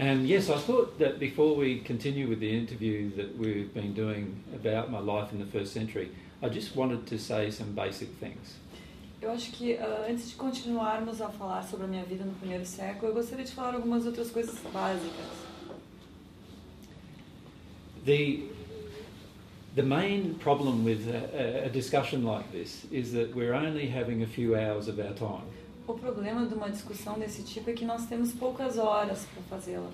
[0.00, 4.42] And yes, I thought that before we continue with the interview that we've been doing
[4.54, 6.10] about my life in the first century,
[6.42, 8.56] I just wanted to say some basic things.
[9.20, 12.64] Eu acho que uh, antes de continuarmos a falar sobre a minha vida no primeiro
[12.64, 15.26] século, eu gostaria de falar algumas outras coisas básicas.
[18.06, 18.48] The,
[19.74, 24.26] the main problem with a, a discussion like this is that we're only having a
[24.26, 25.44] few hours of our time.
[25.90, 29.90] O problema de uma discussão desse tipo é que nós temos poucas horas para fazê-la.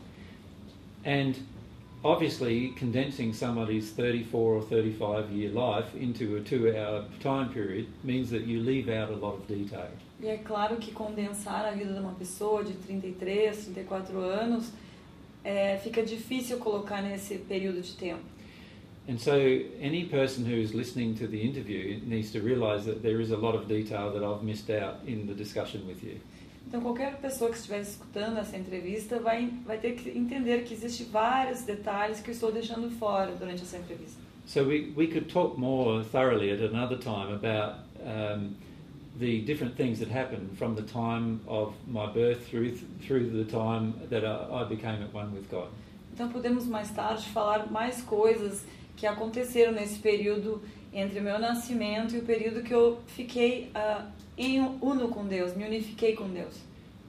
[1.06, 1.32] And
[2.04, 8.28] obviously, condensing somebody's 34 or 35 year life into a two hour time period means
[8.28, 9.88] that you leave out a lot of detail.
[10.20, 14.72] E é claro que condensar a vida de uma pessoa de 33, 34 anos
[15.42, 18.35] é, fica difícil colocar nesse período de tempo.
[19.08, 23.20] And so, any person who is listening to the interview needs to realize that there
[23.20, 26.18] is a lot of detail that I've missed out in the discussion with you.
[26.68, 31.06] Então, qualquer pessoa que estiver escutando essa entrevista vai, vai ter que entender que existem
[31.06, 34.20] vários detalhes que eu estou deixando fora durante essa entrevista.
[34.44, 38.56] So, we, we could talk more thoroughly at another time about um,
[39.20, 43.94] the different things that happened from the time of my birth through, through the time
[44.10, 45.68] that I, I became at one with God.
[46.12, 48.64] Então, podemos mais tarde falar mais coisas
[48.96, 54.04] que aconteceram nesse período entre o meu nascimento e o período que eu fiquei uh,
[54.38, 56.54] em uno com Deus, me unifiquei com Deus.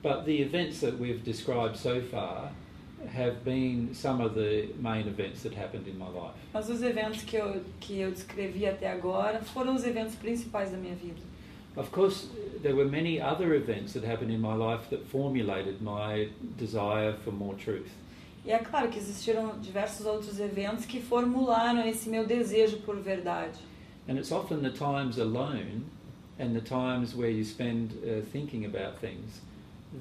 [0.03, 2.51] But the events that we've described so far
[3.15, 6.35] have been some of the main events that happened in my life.
[6.53, 10.77] Mas os eventos que eu que eu descrevi até agora foram os eventos principais da
[10.77, 11.21] minha vida.
[11.75, 12.27] Of course,
[12.63, 17.31] there were many other events that happened in my life that formulated my desire for
[17.31, 17.91] more truth.
[18.45, 23.59] E é claro que existiram diversos outros eventos que formularam esse meu desejo por verdade.
[24.07, 25.85] And it's often the times alone
[26.39, 29.41] and the times where you spend uh, thinking about things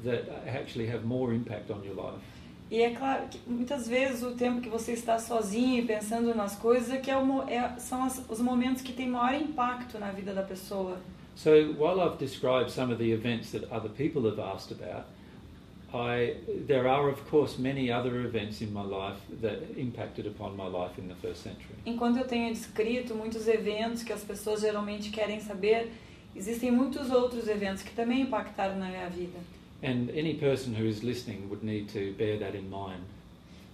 [0.05, 2.23] that actually have more impact on your life.
[2.71, 6.57] E é claro que muitas vezes o tempo que você está sozinho e pensando nas
[6.57, 10.11] coisas é que é o, é, são as, os momentos que têm maior impacto na
[10.11, 10.99] vida da pessoa.
[11.37, 15.07] So while I've described some of the events that other people have asked about,
[15.95, 16.37] I,
[16.67, 20.99] there are, of course, many other events in my life that impacted upon my life
[20.99, 21.77] in the first century.
[21.87, 25.93] Enquanto eu tenho descrito muitos eventos que as pessoas geralmente querem saber,
[26.35, 29.39] existem muitos outros eventos que também impactaram na minha vida.
[29.83, 33.05] And any person who is listening would need to bear that in mind.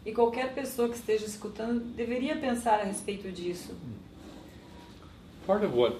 [0.04, 3.74] E qualquer pessoa que esteja escutando deveria pensar a respeito disso.
[5.46, 5.96] Part of what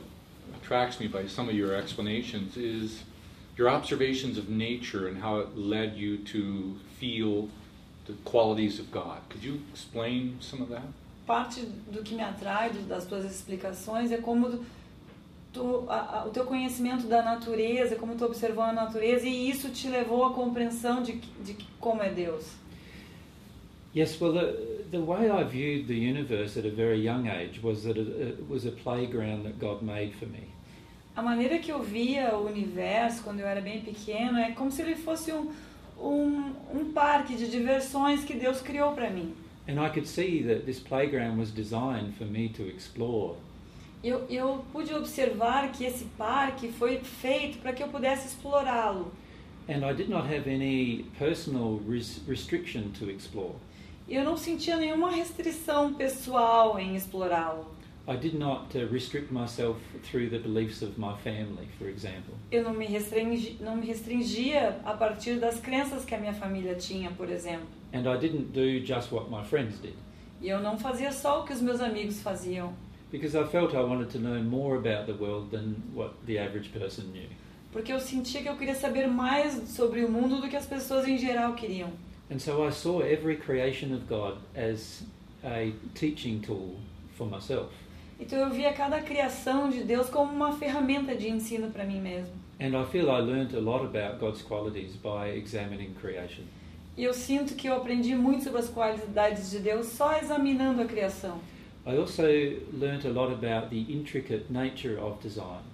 [0.57, 3.03] attracts me by some of your explanations is
[3.57, 7.49] your observations of nature and how it led you to feel
[8.07, 9.21] the qualities of God.
[9.29, 10.83] Could you explain some of that?
[11.27, 14.65] Parte do que me atrai das tuas explicações é como
[15.53, 19.69] tu, a, a, o teu conhecimento da natureza, como tu observou a natureza e isso
[19.69, 21.13] te levou à compreensão de,
[21.45, 22.45] de como é Deus.
[23.95, 27.85] Yes, well, the, the way I viewed the universe at a very young age was
[27.85, 30.52] that it, it was a playground that God made for me.
[31.15, 34.81] A maneira que eu via o universo quando eu era bem pequeno é como se
[34.81, 35.51] ele fosse um,
[36.01, 39.35] um, um parque de diversões que Deus criou para mim.
[39.69, 43.37] And I could see that this playground was designed for me to explore.
[44.03, 49.13] Eu, eu pude observar que esse parque foi feito para que eu pudesse explorá-lo.
[49.69, 53.55] And I did not have any personal res restriction to explore.
[54.09, 57.67] Eu não sentia nenhuma restrição pessoal em explorá-lo.
[58.07, 62.35] I did not uh, restrict myself through the beliefs of my family, for example.
[62.51, 66.75] Eu não me, restringi, não me restringia a partir das crenças que a minha família
[66.75, 67.67] tinha, por exemplo.
[67.93, 69.95] And I didn't do just what my friends did.
[70.41, 72.73] E eu não fazia só o que os meus amigos faziam.
[73.13, 76.71] Because I felt I wanted to know more about the world than what the average
[76.73, 77.29] person knew.
[77.71, 81.07] Porque eu sentia que eu queria saber mais sobre o mundo do que as pessoas
[81.07, 81.93] em geral queriam.
[82.31, 85.05] And so I saw every creation of God as
[85.45, 86.81] a teaching tool
[87.17, 87.71] for myself.
[88.23, 92.33] Então eu via cada criação de Deus como uma ferramenta de ensino para mim mesmo.
[92.61, 96.45] And I feel I learned a lot about God's qualities by examining creation.
[96.97, 100.85] E eu sinto que eu aprendi muito sobre as qualidades de Deus só examinando a
[100.85, 101.41] criação.
[101.85, 102.23] I also
[102.73, 105.65] learnt a lot about the intricate nature of design.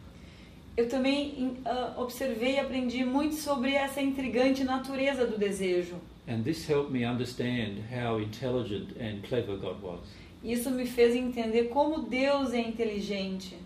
[0.75, 5.97] Eu também uh, observei e aprendi muito sobre essa intrigante natureza do desejo.
[6.27, 10.01] And this helped me understand how intelligent and clever God was.
[10.43, 13.57] Isso me fez entender como Deus é inteligente.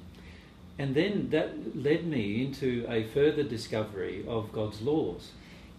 [0.78, 5.32] And then that led me into a further discovery of God's laws.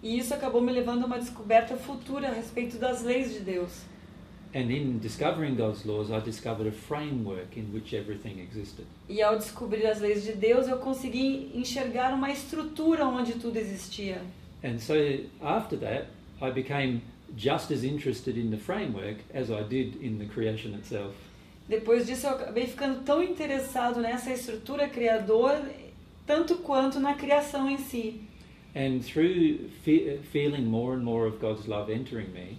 [0.03, 3.85] E isso acabou me levando a uma descoberta futura a respeito das leis de Deus.
[4.55, 8.85] And in discovering God's laws, I discovered a framework in which everything existed.
[9.09, 14.21] E ao descobrir as leis de Deus, eu consegui enxergar uma estrutura onde tudo existia.
[14.63, 14.93] And so
[15.41, 16.07] after that,
[16.39, 17.01] I became
[17.35, 21.13] just as interested in the framework as I did in the creation itself.
[21.67, 25.63] Depois disso, eu acabei ficando tão interessado nessa estrutura criadora,
[26.27, 28.21] tanto quanto na criação em si.
[28.75, 32.57] And through fe- feeling more and more of God's love entering me,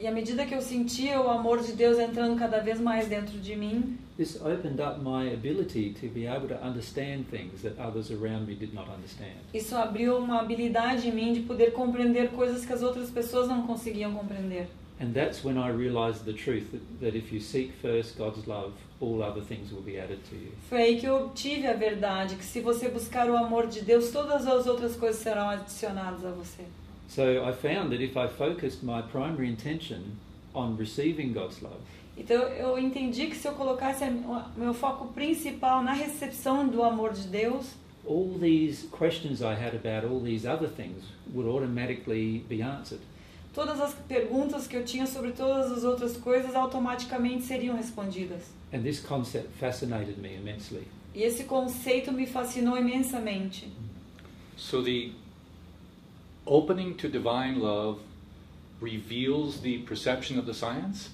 [0.00, 3.38] E à medida que eu sentia o amor de Deus entrando cada vez mais dentro
[3.38, 8.10] de mim, this opened up my ability to be able to understand things that others
[8.10, 9.36] around me did not understand.
[9.52, 13.66] isso abriu uma habilidade em mim de poder compreender coisas que as outras pessoas não
[13.66, 14.68] conseguiam compreender.
[15.02, 18.72] And that's when I realized the truth that, that if you seek first God's love,
[19.02, 20.52] all other things will be added to you.
[20.70, 24.10] Foi aí que eu obtive a verdade, que se você buscar o amor de Deus,
[24.10, 26.64] todas as outras coisas serão adicionadas a você.
[27.10, 30.16] So I found that if I focused my primary intention
[30.54, 31.80] on receiving God's love,
[32.16, 34.04] Então eu entendi que se eu colocasse
[34.56, 37.66] meu foco principal na recepção do amor de Deus,
[38.06, 41.02] all these questions I had about all these other things
[41.34, 43.00] would automatically be answered.
[43.52, 48.42] todas as perguntas que eu tinha sobre todas as outras coisas automaticamente seriam respondidas.
[48.72, 50.86] And this concept fascinated me immensely.
[51.14, 53.68] E esse conceito me fascinou imensamente.
[54.56, 55.12] So the
[56.46, 58.00] opening to divine love
[58.80, 61.10] reveals the perception of the science?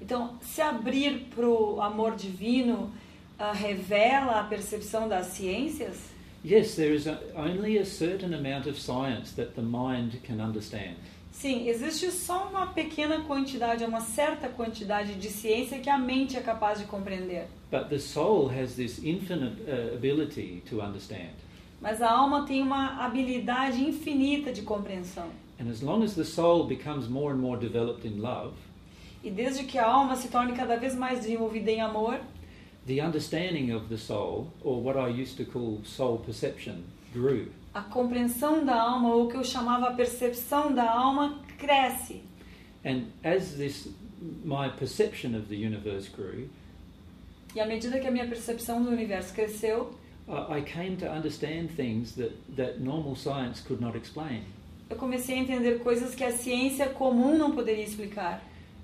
[0.00, 2.92] Então, se abrir para o amor divino
[3.38, 5.96] ah, revela a percepção das ciências?
[6.44, 10.96] Yes, there is a, only a certain amount of science that the mind can understand.
[11.32, 16.40] Sim, existe só uma pequena quantidade, uma certa quantidade de ciência que a mente é
[16.40, 17.46] capaz de compreender.
[17.70, 21.34] But the soul has this infinite uh, ability to understand.
[21.80, 25.28] Mas a alma tem uma habilidade infinita de compreensão.
[25.60, 28.54] And as long as the soul becomes more and more developed in love,
[29.24, 32.20] E desde que a alma se torne cada vez mais desenvolvida em amor,
[32.86, 37.48] the understanding of the soul, or what I used to call soul perception, grew.
[37.74, 42.22] a compreensão da alma, ou o que eu chamava a percepção da alma, cresce.
[42.84, 43.88] And as this,
[44.44, 46.48] my perception of the universe grew,
[47.54, 49.90] E à medida que a minha percepção do universo cresceu,
[50.28, 54.42] I came to understand things that, that normal science could not explain.
[54.90, 58.40] eu comecei a entender coisas que a ciência comum não poderia explicar.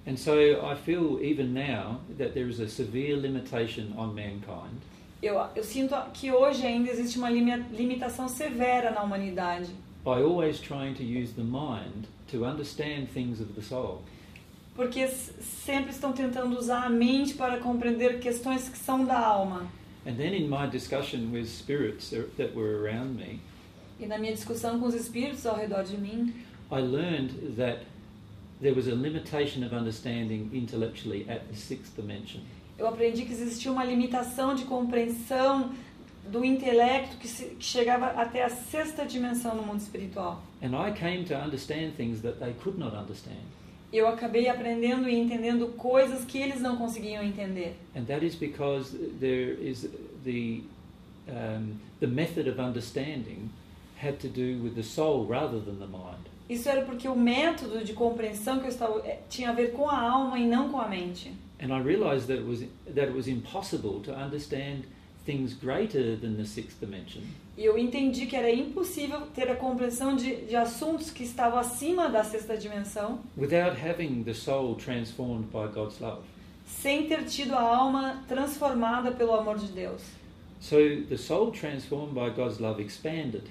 [0.06, 4.80] And so I feel even now that there is a severe limitation on mankind
[5.22, 9.70] Eu, eu sinto que hoje ainda existe uma limi- limitação severa na humanidade.
[10.04, 14.02] by always trying to use the mind to understand things of the soul.
[14.74, 19.66] Porque sempre estão tentando usar a mente para compreender questões que são da alma.
[20.04, 23.40] And then in my discussion with spirits that were around me,
[24.00, 26.34] E na minha discussão com os espíritos ao redor de mim,
[26.72, 27.84] I learned that
[28.60, 32.40] there was a limitation of understanding intellectually at the sixth dimension.
[32.78, 35.72] eu aprendi que existia uma limitação de compreensão
[36.30, 40.42] do intelecto que, se, que chegava até a sexta dimensão no mundo espiritual.
[40.62, 43.42] And I came to understand things that they could not understand.
[43.92, 47.76] Eu acabei aprendendo e entendendo coisas que eles não conseguiam entender.
[47.94, 49.88] And that is because there is
[50.24, 50.62] the,
[51.28, 53.50] um, the method of understanding
[54.02, 56.32] had to do with the soul rather than the mind.
[56.48, 59.88] Isso era porque o método de compreensão que eu estava eh, tinha a ver com
[59.88, 61.32] a alma e não com a mente.
[61.60, 62.60] And I realized that it was,
[62.94, 64.84] that it was impossible to understand
[65.24, 67.22] things greater than the sixth dimension
[67.56, 72.08] E eu entendi que era impossível ter a compreensão de, de assuntos que estavam acima
[72.08, 76.22] da sexta dimensão without having the soul transformed by God's love.
[76.66, 80.00] sem ter tido a alma transformada pelo amor de Deus.
[80.60, 80.76] So
[81.08, 83.42] the soul transformed by God's love expanded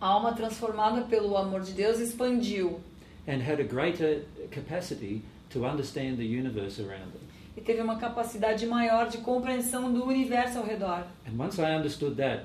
[0.00, 2.80] A alma transformada pelo amor de Deus expandiu
[3.26, 7.27] and had a greater capacity to understand the universe around it.
[7.58, 11.02] E teve uma capacidade maior de compreensão do universo ao redor.
[11.26, 12.44] That,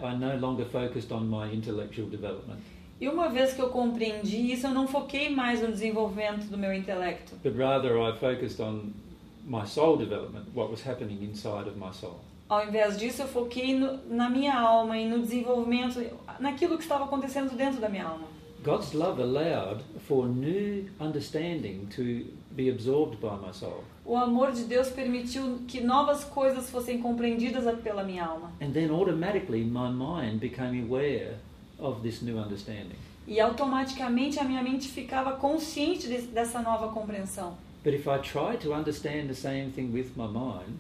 [3.00, 6.74] E uma vez que eu compreendi isso, eu não foquei mais no desenvolvimento do meu
[6.74, 8.92] intelecto, but rather I focused on
[9.46, 12.20] my soul development, what was happening inside of my soul.
[12.50, 16.02] Ao invés disso, eu foquei no, na minha alma e no desenvolvimento,
[16.40, 18.34] naquilo que estava acontecendo dentro da minha alma.
[18.64, 22.26] God's love allowed for new understanding to
[22.56, 23.84] be absorbed by my soul.
[24.06, 28.52] O amor de Deus permitiu que novas coisas fossem compreendidas pela minha alma.
[28.62, 31.36] And then automatically my mind became aware
[31.80, 32.98] of this new understanding.
[33.28, 37.58] E automaticamente a minha mente ficava consciente de, dessa nova compreensão.
[37.84, 40.80] But if I try to understand the same thing with my mind,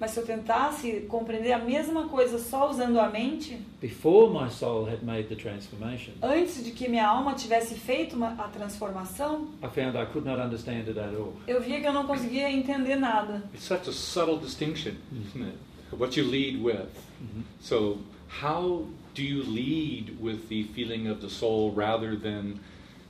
[0.00, 4.88] Mas se eu tentasse compreender a mesma coisa só usando a mente, before my soul
[4.88, 9.68] had made the transformation, antes de que minha alma tivesse feito uma, a transformação, I
[9.68, 11.34] found I could not understand it at all.
[11.46, 13.42] eu via que eu não conseguia entender nada.
[13.52, 15.58] It's such a subtle distinction, isn't it?
[15.92, 16.88] What you lead with.
[17.20, 17.42] Mhm.
[17.60, 17.98] So,
[18.42, 22.60] how do you lead with the feeling of the soul rather than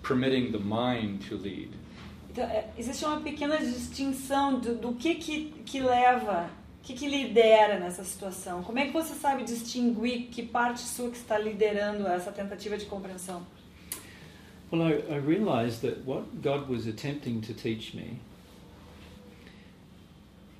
[0.03, 1.71] permitting the mind to lead.
[2.31, 6.49] Então, é, existe uma pequena distinção do, do que, que, que leva,
[6.89, 8.63] que, que lidera nessa situação.
[8.63, 12.87] Como é que você sabe distinguir que parte sua que está liderando essa tentativa de
[12.87, 13.47] compreensão?
[14.73, 18.19] Well, I, I realized that what God was attempting to teach me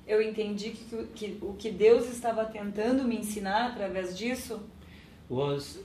[0.07, 4.59] Eu entendi que, que o que Deus estava tentando me ensinar através disso
[5.29, 5.79] was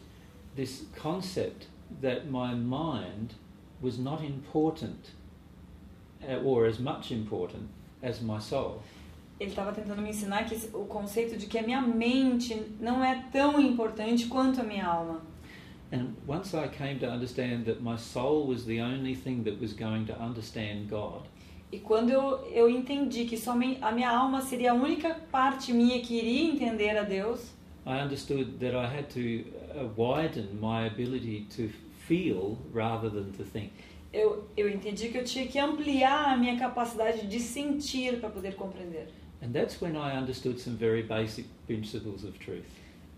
[0.56, 1.68] this concept
[2.02, 3.34] that my mind
[3.82, 5.12] was not important
[6.42, 7.68] or as much important
[8.02, 8.82] as my soul.
[9.38, 13.24] Ele estava tentando me ensinar que o conceito de que a minha mente não é
[13.32, 15.20] tão importante quanto a minha alma.
[15.92, 19.72] And once I came to understand that my soul was the only thing that was
[19.72, 21.22] going to understand God,
[21.72, 26.00] E quando eu, eu entendi que somente a minha alma seria a única parte minha
[26.00, 27.52] que iria entender a Deus,
[27.84, 29.44] I understood that I had to
[29.76, 31.68] uh, widen my ability to
[32.06, 33.72] feel rather than to think.
[34.14, 38.54] eu, eu entendi que eu tinha que ampliar a minha capacidade de sentir para poder
[38.54, 39.08] compreender.
[39.44, 42.64] And that's when I understood some very basic principles of truth.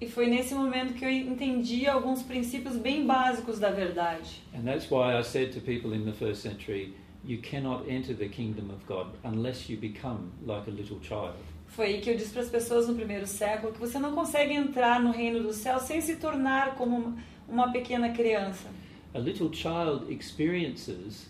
[0.00, 4.42] E foi nesse momento que eu entendi alguns princípios bem básicos da verdade.
[4.52, 6.92] And that's why I said to people in the first century,
[7.25, 11.37] you cannot enter the kingdom of God unless you become like a little child.
[11.68, 14.52] Foi aí que eu disse para as pessoas no primeiro século que você não consegue
[14.52, 17.16] entrar no reino do céu sem se tornar como
[17.49, 18.68] uma pequena criança.
[19.14, 21.28] A little child experiences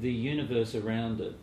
[0.00, 1.36] the universe around it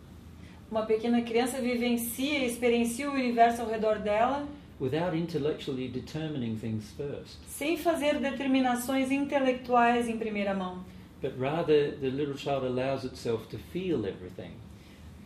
[0.71, 4.47] Uma pequena criança vivencia e experiencia o universo ao redor dela
[4.79, 7.38] without intellectually determining things first.
[7.47, 10.83] sem fazer determinações intelectuais em primeira mão.
[11.21, 14.51] But rather, the little child allows itself to feel everything.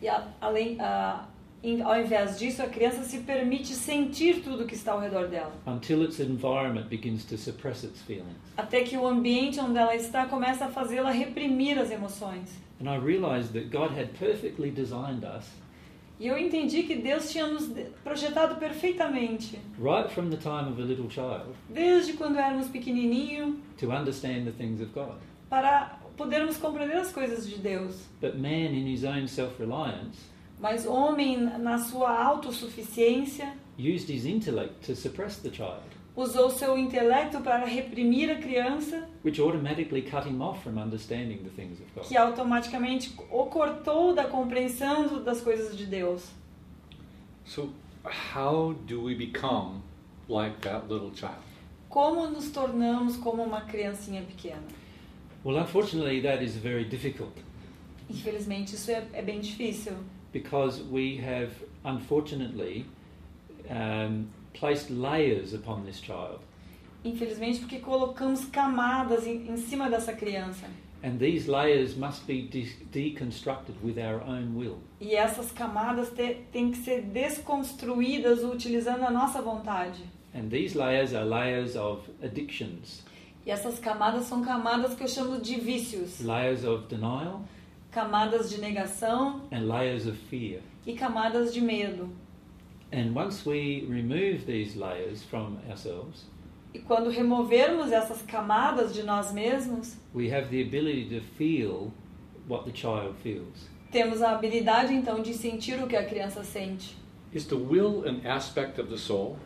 [0.02, 0.76] E a- além,
[1.62, 5.52] em- ao invés disso, a criança se permite sentir tudo que está ao redor dela.
[5.66, 8.34] until its environment begins to suppress its feelings.
[8.56, 12.63] Até que o ambiente onde ela está começa a fazê-la reprimir as emoções.
[12.80, 15.44] And I realized that God had perfectly designed us
[16.18, 17.68] E eu entendi que Deus tinha nos
[18.04, 23.90] projetado perfeitamente, right from the time of a little child desde quando éramos pequenininho, to
[23.90, 25.16] understand the things of God.
[25.50, 28.06] para podermos compreender as coisas de Deus.
[28.20, 30.16] But man, in his own self reliance,
[30.60, 35.82] Mas homem, na sua autossuficiência, used his intellect to suppress the child,
[36.16, 41.50] usou seu intelecto para reprimir a criança, which automatically cut him off from understanding the
[41.50, 42.04] things of God.
[42.06, 46.30] que automaticamente o cortou da compreensão das coisas de Deus.
[47.44, 47.70] So,
[48.34, 49.82] how do we become
[50.28, 51.42] like that little child?
[51.88, 54.62] Como nos tornamos como uma criancinha pequena?
[55.44, 57.32] Well, unfortunately, that is very difficult
[58.08, 59.94] Infelizmente, isso é, é bem difícil,
[60.32, 61.50] because we have,
[61.84, 62.84] unfortunately,
[63.70, 64.26] um,
[64.58, 66.40] placed layers upon this child.
[67.04, 70.66] infelizmente porque colocamos camadas em, em cima dessa criança.
[71.02, 74.78] And these layers must be de- deconstructed with our own will.
[74.98, 80.02] E essas camadas te, têm que ser desconstruídas utilizando a nossa vontade.
[80.34, 83.02] And these layers are layers of addictions,
[83.46, 87.42] E essas camadas são camadas que eu chamo de vícios, layers of denial,
[87.90, 90.60] camadas de negação and layers of fear.
[90.86, 92.08] e camadas de medo.
[92.94, 96.26] And once we remove these layers from ourselves,
[96.72, 101.92] E quando removermos essas camadas de nós mesmos, we have the ability to feel
[102.48, 103.68] what the child feels.
[103.90, 106.96] temos a habilidade então de sentir o que a criança sente.
[107.32, 109.36] Is the will an aspect of the soul?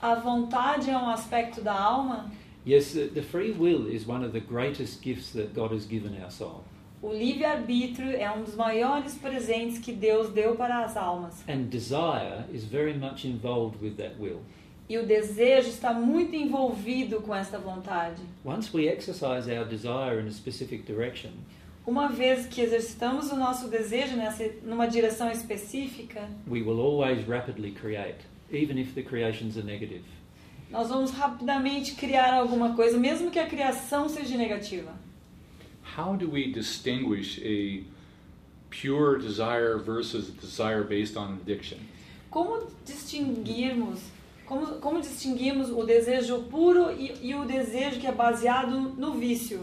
[0.00, 2.30] A vontade é um aspecto da alma.
[2.66, 6.20] Yes, the, the free will is one of the greatest gifts that God has given
[6.20, 6.64] our soul.
[7.00, 11.42] O livre-arbítrio é um dos maiores presentes que Deus deu para as almas.
[11.48, 14.40] And desire is very much involved with that will.
[14.88, 18.20] E o desejo está muito envolvido com esta vontade.
[18.44, 21.30] Once we exercise our desire in a specific direction,
[21.86, 27.70] Uma vez que exercitamos o nosso desejo nessa, numa direção específica, we will always rapidly
[27.70, 28.18] create,
[28.52, 30.04] even if the creations are negative.
[30.70, 34.92] nós vamos rapidamente criar alguma coisa, mesmo que a criação seja negativa.
[35.96, 37.82] How do we distinguish a
[38.70, 41.78] pure desire versus a desire based on addiction?
[42.30, 44.00] Como distinguirmos,
[44.46, 49.60] como, como distinguimos o desejo puro e, e o desejo que é baseado no vício?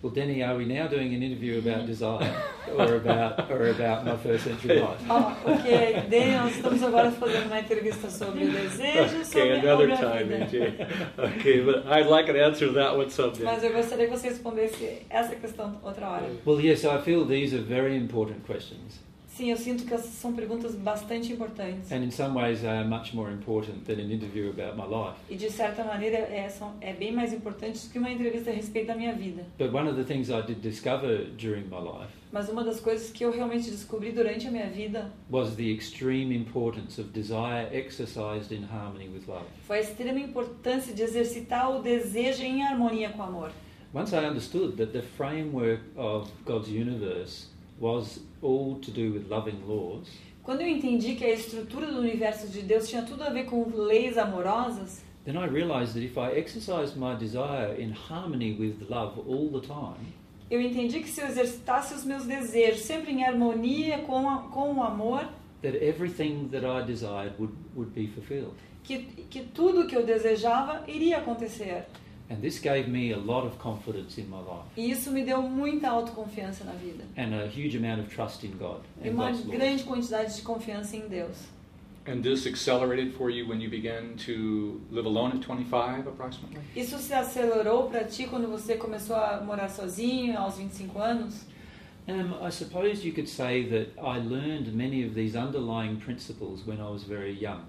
[0.00, 2.32] Well, Denny, are we now doing an interview about desire
[2.76, 5.00] or about or about my first century life?
[5.10, 9.58] Ó, oh, ok, Dê, nós estamos agora fazendo uma entrevista sobre o desejo, sobre, Okay,
[9.58, 10.44] another sobre a time, vida.
[10.44, 11.36] AJ.
[11.36, 13.42] Okay, but I'd like an answer to that one someday.
[13.42, 16.30] Mas eu gostaria que você respondesse essa questão outra hora.
[16.46, 19.00] Well, yes, I feel these are very important questions.
[19.38, 21.92] Sim, eu sinto que essas são perguntas bastante importantes.
[21.92, 25.16] And in some ways, much more important than an interview about my life.
[25.30, 28.52] E de certa maneira é, são, é bem mais importante do que uma entrevista a
[28.52, 29.46] respeito da minha vida.
[29.56, 33.12] But one of the things I did discover during my life Mas uma das coisas
[33.12, 38.52] que eu realmente descobri durante a minha vida was the extreme importance of desire exercised
[38.52, 39.46] in harmony with love.
[39.68, 43.52] foi a extrema importância de exercitar o desejo em harmonia com o amor.
[43.94, 47.46] Once I understood that the framework of God's universe
[47.80, 50.08] was all to do with loving laws,
[50.42, 53.68] Quando eu entendi que a estrutura do universo de Deus tinha tudo a ver com
[53.68, 59.20] leis amorosas, then I realized that if I exercised my desire in harmony with love
[59.28, 60.14] all the time,
[60.50, 64.72] eu entendi que se eu exercitasse os meus desejos sempre em harmonia com, a, com
[64.74, 65.28] o amor,
[65.60, 68.54] that everything that I desired would, would be fulfilled.
[68.82, 71.84] que, que tudo que eu desejava iria acontecer.
[72.30, 75.40] And this gave me a lot of confidence in my life E isso me deu
[75.42, 77.04] muita autoconfiança na vida.
[77.16, 80.94] and a huge amount of trust in God E uma God's grande quantidade de confiança
[80.96, 81.36] em Deus.
[82.06, 86.60] And this accelerated for you when you began to live alone at 25, approximately?
[86.74, 91.44] Isso se acelerou para ti quando você começou a morar sozinho aos 25 anos?
[92.08, 96.78] Um, I suppose you could say that I learned many of these underlying principles when
[96.80, 97.60] I was very young.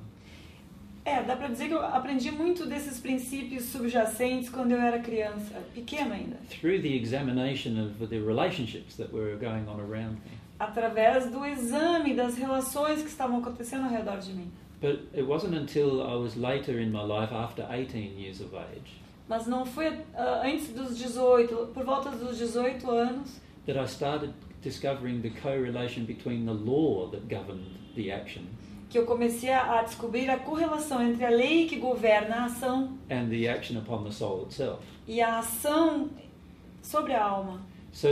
[1.10, 5.56] É, dá para dizer que eu aprendi muito desses princípios subjacentes quando eu era criança,
[5.74, 10.38] pequena ainda, through the examination of the relationships that were going on around me.
[10.60, 14.52] através do exame das relações que estavam acontecendo ao redor de mim.
[14.80, 19.02] But it wasn't until I was later in my life, after 18 years of age,
[19.28, 24.32] Mas não foi ah, antes dos 18, por volta dos 18 anos, that I started
[24.62, 28.44] discovering the correlation between the law that governed the action
[28.90, 33.30] que eu comecei a descobrir a correlação entre a lei que governa a ação and
[33.30, 34.80] the action upon the soul itself.
[35.08, 36.10] e a ação
[36.82, 37.62] sobre a alma.
[37.92, 38.08] So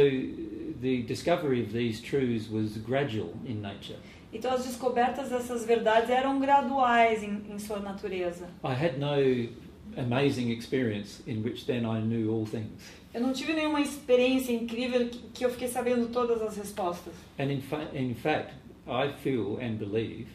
[0.82, 3.98] the discovery of these truths was gradual in nature.
[4.34, 8.48] Então as descobertas dessas verdades eram graduais em, em sua natureza.
[8.64, 9.50] I had no
[9.98, 12.70] amazing experience in which then I knew all things.
[13.14, 17.14] Eu não tive nenhuma experiência incrível que, que eu fiquei sabendo todas as respostas.
[17.40, 18.54] And in, fa- in fact,
[18.88, 20.28] I feel and believe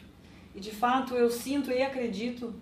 [0.55, 2.53] E de fato eu sinto e acredito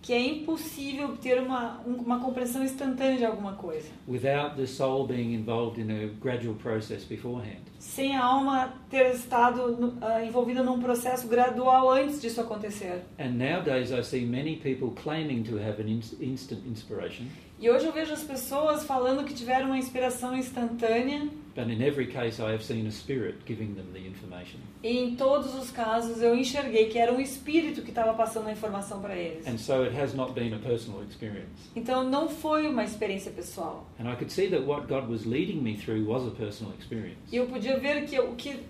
[0.00, 5.06] que é impossível ter uma, um- uma compreensão instantânea de alguma coisa, without the soul
[5.06, 7.58] being involved in a gradual process beforehand.
[7.78, 13.02] sem a alma ter estado ah, envolvida num processo gradual antes disso acontecer.
[13.18, 17.26] And nowadays, I see many people claiming to have an in- instant inspiration,
[17.60, 22.06] E hoje eu vejo as pessoas falando que tiveram uma inspiração instantânea, but in every
[22.06, 24.60] case, I have seen a spirit giving them the information.
[24.80, 28.52] e em todos os casos eu enxerguei que era um espírito que estava passando a
[28.52, 29.44] informação para eles.
[29.44, 31.68] And so it has not been a personal experience.
[31.74, 33.84] Então não foi uma experiência pessoal.
[33.98, 37.18] And I could see that what God was leading me through was a personal experience.
[37.32, 38.60] E eu podia ver que o que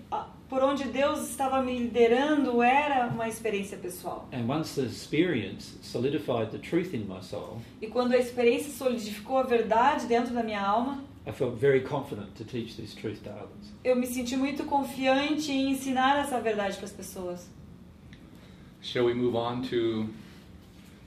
[0.49, 4.27] por onde Deus estava me liderando era uma experiência pessoal.
[4.33, 9.37] And once the experience solidified the truth in my soul, E quando a experiência solidificou
[9.37, 13.29] a verdade dentro da minha alma, I felt very confident to teach this truth to
[13.29, 13.71] others.
[13.83, 17.47] eu me senti muito confiante em ensinar essa verdade para as pessoas.
[18.81, 20.09] Shall we move on to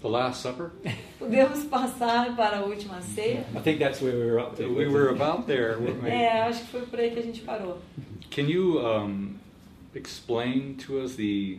[0.01, 0.71] the Last Supper?
[1.19, 3.45] Podemos passar para a última ceia?
[3.53, 4.69] I think that's where we were up to.
[4.69, 5.77] We were about there.
[5.81, 6.11] weren't we?
[6.11, 7.79] É, acho que foi por aí que a gente parou.
[8.31, 9.35] Can you um,
[9.93, 11.59] explain to us the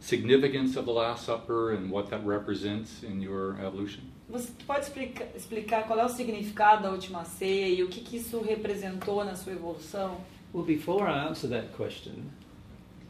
[0.00, 4.13] significance of the Last Supper and what that represents in your evolution?
[4.28, 8.16] Você pode explica- explicar qual é o significado da última ceia e o que, que
[8.16, 10.18] isso representou na sua evolução?
[10.54, 12.30] Well, before I answer that question,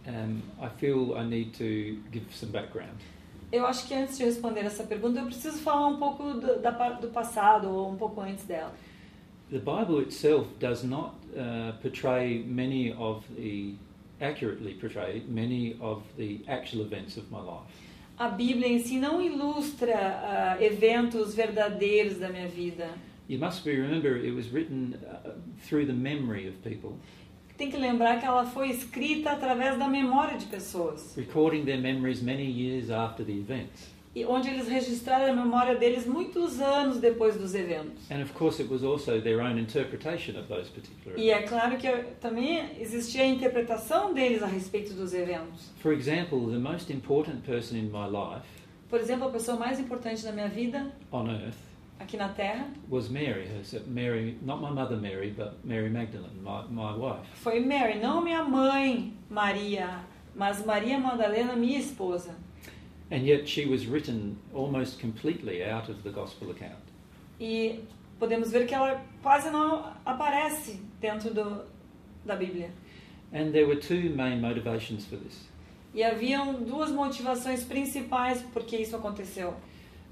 [0.06, 2.98] um, I feel I need to give some background.
[3.52, 6.70] Eu acho que antes de responder essa pergunta, eu preciso falar um pouco do, da
[6.94, 8.74] do passado ou um pouco antes dela.
[9.50, 13.76] The Bible itself does not uh, portray many of the,
[14.20, 17.83] accurately portray many of the actual events of my life.
[18.16, 22.90] A Bíblia em si não ilustra ah, eventos verdadeiros da minha vida.
[23.28, 25.30] You must be remember it was written uh,
[25.66, 26.98] through the memory of people,
[27.56, 32.20] Tem que lembrar que ela foi escrita através da memória de pessoas, recording their memories
[32.20, 33.93] many years after the events.
[34.14, 38.10] E onde eles registraram a memória deles muitos anos depois dos eventos.
[38.10, 41.50] And of course, it was also their own interpretation of those particular E é events.
[41.50, 41.88] claro que
[42.20, 45.70] também existia a interpretação deles a respeito dos eventos.
[45.80, 48.46] For example, the most important person in my life
[48.88, 51.56] Por exemplo, a pessoa mais importante da minha vida on earth
[51.98, 53.48] aqui na Terra was Mary.
[53.86, 57.26] Mary, not my mother Mary, but Mary Magdalene, my, my wife.
[57.34, 60.00] foi Mary, não minha mãe Maria,
[60.36, 62.36] mas Maria Madalena, minha esposa.
[63.14, 66.82] And yet she was written almost completely out of the gospel account.
[67.38, 67.78] E
[68.18, 71.62] podemos ver que ela quase não aparece dentro do,
[72.26, 72.70] da Bíblia.
[73.32, 75.46] And there were two main motivations for this.
[75.94, 79.54] E haviam duas motivações principais por que isso aconteceu.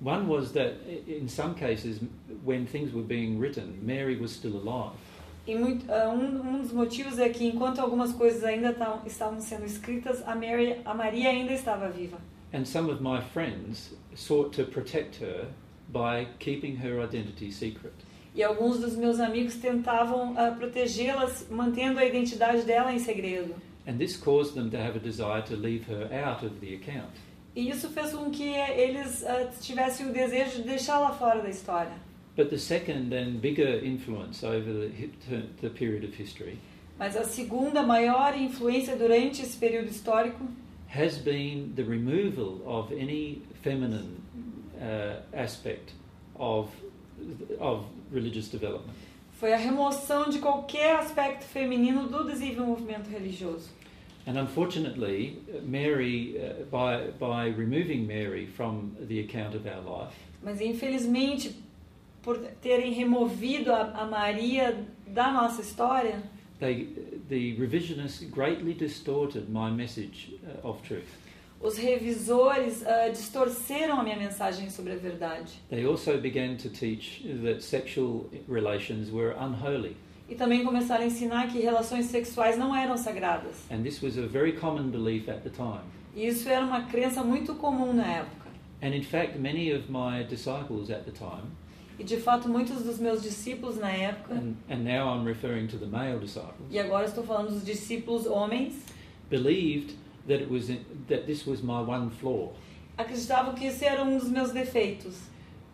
[0.01, 0.75] One was that
[1.09, 1.99] in some cases,
[2.45, 4.97] when things were being written, Mary was still alive.
[5.45, 9.41] E muito, ah, um, um dos motivos é que enquanto algumas coisas ainda tavam- estavam
[9.41, 12.19] sendo escritas, a, Mary, a Maria ainda estava viva.
[12.53, 15.47] And some of my friends sought to protect her
[15.91, 17.95] by keeping her identity secret.
[18.35, 23.55] E alguns dos meus amigos tentavam ah, protegê-las, mantendo a identidade dela em segredo.
[23.87, 27.12] And this caused them to have a desire to leave her out of the account.
[27.55, 31.93] E isso fez com que eles ah, tivessem o desejo de deixá-la fora da história.
[32.35, 36.59] But the second and bigger influence over the, the period of history
[36.99, 40.47] Mas a segunda maior influência durante esse período histórico
[40.93, 44.23] has been the removal of any feminine
[44.79, 45.93] uh, aspect
[46.37, 46.69] of,
[47.59, 48.97] of religious development.
[49.41, 53.71] foi a remoção de qualquer aspecto feminino do desenvolvimento religioso.
[54.25, 60.61] And unfortunately, Mary, uh, by, by removing Mary from the account of our life, Mas
[60.61, 61.57] infelizmente,
[62.23, 66.23] por terem removido a, a Maria da nossa história,
[66.61, 66.87] they,
[67.29, 71.09] the revisionists greatly distorted my message uh, of truth.
[71.61, 75.53] os revisores ah, distorceram a minha mensagem sobre a verdade.
[75.71, 79.97] They also began to teach that sexual relations were unholy,
[80.29, 83.65] E também começaram a ensinar que relações sexuais não eram sagradas.
[83.71, 85.83] and this was a very common belief at the time.
[86.17, 88.51] E isso era uma crença muito comum na época.
[88.83, 91.47] And in fact, many of my disciples at the time,
[91.99, 95.79] E de fato, muitos dos meus discípulos na época, and, and now I'm referring to
[95.79, 98.75] the male disciples, e agora estou falando dos discípulos homens,
[99.31, 99.95] believed
[100.27, 100.69] that it was
[101.09, 102.53] that this was my one flaw.
[102.97, 105.31] acreditavam que esse era um dos meus defeitos.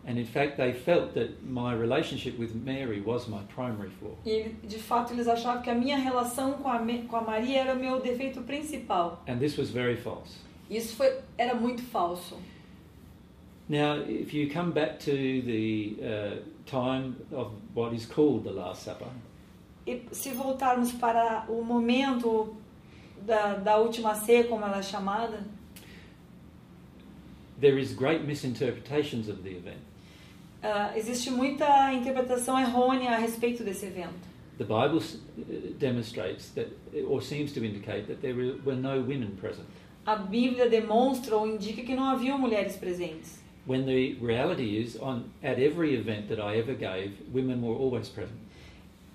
[0.07, 4.17] And in fact, they felt that my relationship with Mary was my primary flaw.
[4.25, 7.73] E de fato eles achavam que a minha relação com a, com a Maria era
[7.73, 9.21] o meu defeito principal.
[9.27, 10.37] And this was very false.
[10.69, 12.37] Isso foi, era muito falso.
[13.69, 18.83] Now, if you come back to the uh, time of what is called the Last
[18.83, 19.07] Supper,
[19.85, 22.55] E se voltarmos para o momento
[23.25, 25.43] da, da última ceia, como ela é chamada,
[27.59, 29.79] there is great misinterpretations of the event.
[30.63, 34.27] ah, existe muita interpretação errônea a respeito desse evento.
[34.57, 36.67] The Bible uh, demonstrates that,
[37.07, 39.65] or seems to indicate that there were no women present,
[40.05, 43.39] A Bíblia demonstra ou indica que não haviam mulheres presentes.
[43.69, 48.09] When the reality is, on at every event that I ever gave, women were always
[48.09, 48.39] present.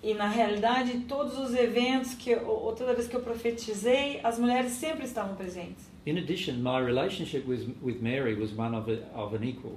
[0.00, 4.38] E na realidade, todos os eventos que eu, ou toda vez que eu profetizei, as
[4.38, 5.90] mulheres sempre estavam presentes.
[6.06, 9.76] In addition, my relationship with, with Mary was one of, a, of an equal.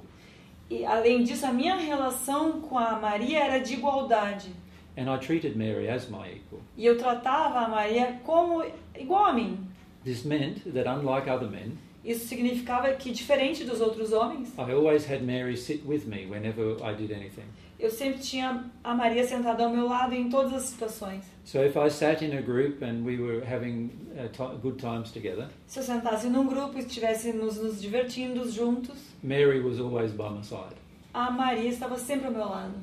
[0.70, 4.52] E além disso, a minha relação com a Maria era de igualdade.
[4.96, 6.62] And I treated Mary as my equal.
[6.78, 8.64] E eu tratava a Maria como
[8.96, 9.58] igual a mim.
[10.04, 15.06] This meant that, unlike other men, Isso significava que, diferente dos outros homens, I always
[15.06, 17.44] had Mary sit with me whenever I did anything.
[17.78, 21.26] eu sempre tinha a Maria sentada ao meu lado em todas as situações.
[21.44, 25.50] So if I sat in a group and we were having uh, good times together,
[25.68, 30.42] Se eu sentasse num grupo e estivéssemos nos divertindo juntos, Mary was always by my
[30.44, 30.76] side.
[31.14, 32.74] a Maria estava sempre ao meu lado.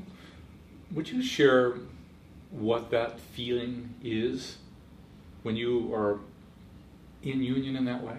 [0.93, 1.79] Would you share
[2.53, 4.59] what that feeling is
[5.43, 6.19] when you are
[7.23, 8.19] in union in that way?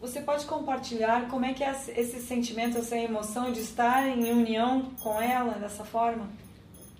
[0.00, 4.90] Você pode compartilhar como é que é esse sentimento, essa emoção de estar em união
[5.00, 6.28] com ela dessa forma?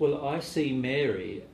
[0.00, 1.44] Well, I see Mary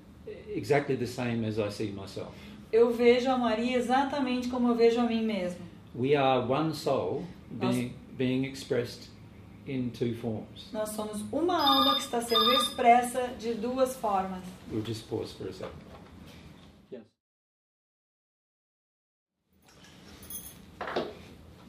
[0.55, 2.31] exactly the same as I see myself.
[2.73, 5.61] Eu vejo a Maria exatamente como eu vejo a mim mesmo.
[5.95, 9.11] We are one soul Nós- being, being expressed
[9.67, 10.71] in two forms.
[10.73, 14.43] Nós somos uma alma que está sendo expressa de duas formas.
[14.73, 15.84] We'll just pause for a second.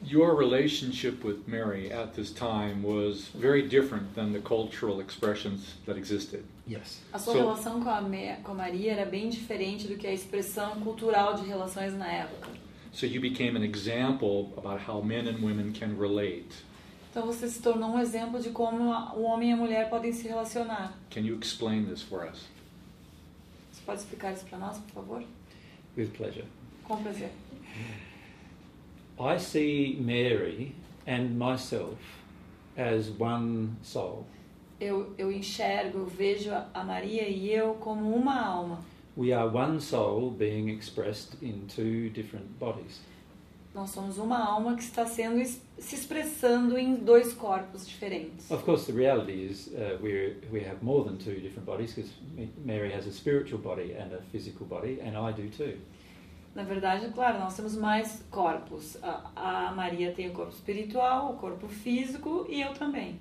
[0.08, 5.96] Your relationship with Mary at this time was very different than the cultural expressions that
[5.98, 6.44] existed.
[6.68, 7.00] Yes.
[7.12, 10.06] A sua So- relação com a, Me- com a Maria era bem diferente do que
[10.06, 12.48] a expressão cultural de relações na época.
[12.92, 16.46] So you became an example about how men and women can relate.
[17.10, 18.84] Então você se tornou um exemplo de como
[19.16, 20.96] o homem e a mulher podem se relacionar.
[21.10, 22.46] Can you explain this for us?
[23.72, 25.22] Você pode explicar isso para nós, por favor?
[25.96, 26.44] With pleasure.
[26.84, 27.30] Com prazer.
[29.18, 30.74] I see Mary
[31.06, 31.98] and myself
[32.76, 34.26] as one soul.
[34.78, 38.84] Eu, eu enxergo, eu vejo a Maria e eu como uma alma.
[39.16, 43.00] We are one soul being expressed in two different bodies.
[43.74, 48.50] Nós somos uma alma que está sendo se expressando em dois corpos diferentes.
[48.50, 52.10] Of course, the reality is uh, we we have more than two different bodies because
[52.64, 55.78] Mary has a spiritual body and a physical body, and I do too.
[56.56, 58.96] Na verdade, claro, nós temos mais corpos.
[59.02, 63.20] A, a Maria tem o corpo espiritual, o corpo físico e eu também.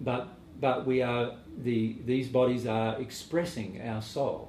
[0.00, 4.48] But but we are the these bodies are expressing our soul,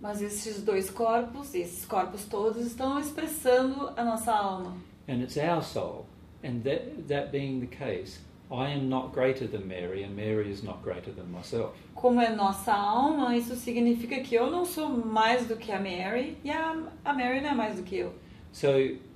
[0.00, 4.76] Mas esses dois corpos, esses corpos todos, estão expressando a nossa alma.
[5.08, 6.06] and it's our soul.
[6.44, 8.20] And that that being the case,
[8.52, 11.72] I am not greater than Mary, and Mary is not greater than myself.
[11.94, 16.36] Como é nossa alma, isso significa que eu não sou mais do que a Mary
[16.44, 18.12] e a, a Mary não é mais do que eu.
[18.52, 18.68] So,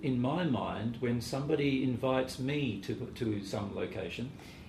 [0.03, 4.29] in my mind, when somebody invites me to to some location,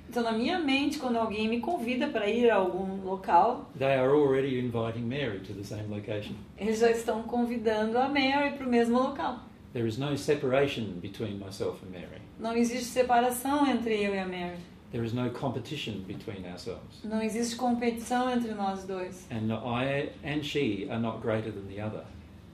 [0.09, 4.09] Então, na minha mente, quando alguém me convida para ir a algum local, they are
[4.11, 6.33] already inviting Mary to the same location.
[6.57, 9.39] eles já estão convidando a Mary para o mesmo local.
[9.73, 12.21] There is no separation between myself and Mary.
[12.39, 14.57] Não existe separação entre eu e a Mary.
[14.91, 17.03] There is no competition between ourselves.
[17.03, 19.27] Não existe competição entre nós dois.
[19.29, 22.03] And I and she are not greater than the other.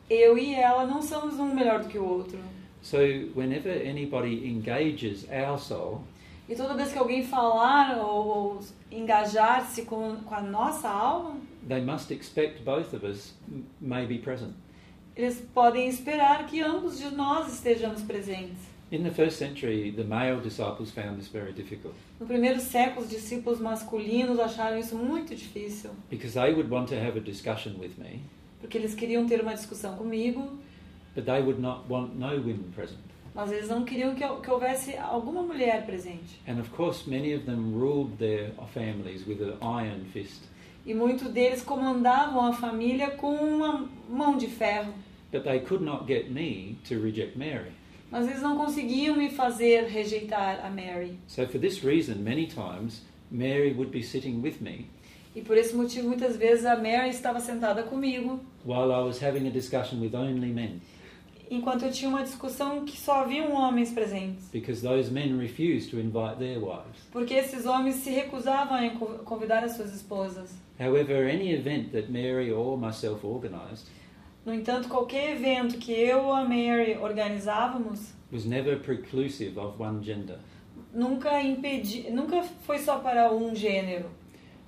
[0.09, 2.39] Eu e ela não somos um melhor do que o outro.
[2.81, 2.97] So,
[3.35, 6.03] whenever anybody engages our soul,
[6.49, 8.59] E toda vez que alguém falar ou, ou
[8.91, 11.37] engajar-se com, com a nossa alma,
[11.69, 13.33] they must expect both of us
[13.79, 14.53] may be present.
[15.15, 18.73] Eles podem esperar que ambos de nós estejamos presentes.
[18.91, 23.09] In the first century, the male disciples found this very difficult No primeiro século, os
[23.09, 27.97] discípulos masculinos acharam isso muito difícil, because they would want to have a discussion with
[27.97, 28.21] me,
[28.59, 30.59] porque eles queriam ter uma discussão comigo,
[31.15, 32.99] but they would not want no women present.
[33.33, 36.39] mas eles não queriam que, que houvesse alguma mulher presente.
[36.47, 40.43] And of course, many of them ruled their families with an iron fist.
[40.85, 44.93] E muitos deles comandavam a família com uma mão de ferro.
[45.31, 47.71] But they could not get me to reject Mary.
[48.11, 51.17] Mas eles não conseguiam me fazer rejeitar a Mary.
[51.27, 54.87] So, for this reason, many times Mary would be sitting with me
[55.35, 59.47] E por esse motivo, muitas vezes a Mary estava sentada comigo, while I was having
[59.47, 60.79] a discussion with only men,
[61.49, 64.49] enquanto eu tinha uma discussão que só haviam homens presentes.
[64.51, 66.99] because those men refused to invite their wives.
[67.11, 68.89] Porque esses homens se recusavam a
[69.23, 70.51] convidar as suas esposas.
[70.79, 73.87] However, any event that Mary or myself organised
[74.45, 80.03] No entanto, qualquer evento que eu ou a Mary organizávamos was never preclusive of one
[80.03, 80.39] gender.
[80.93, 84.05] nunca impedi, nunca foi só para um gênero.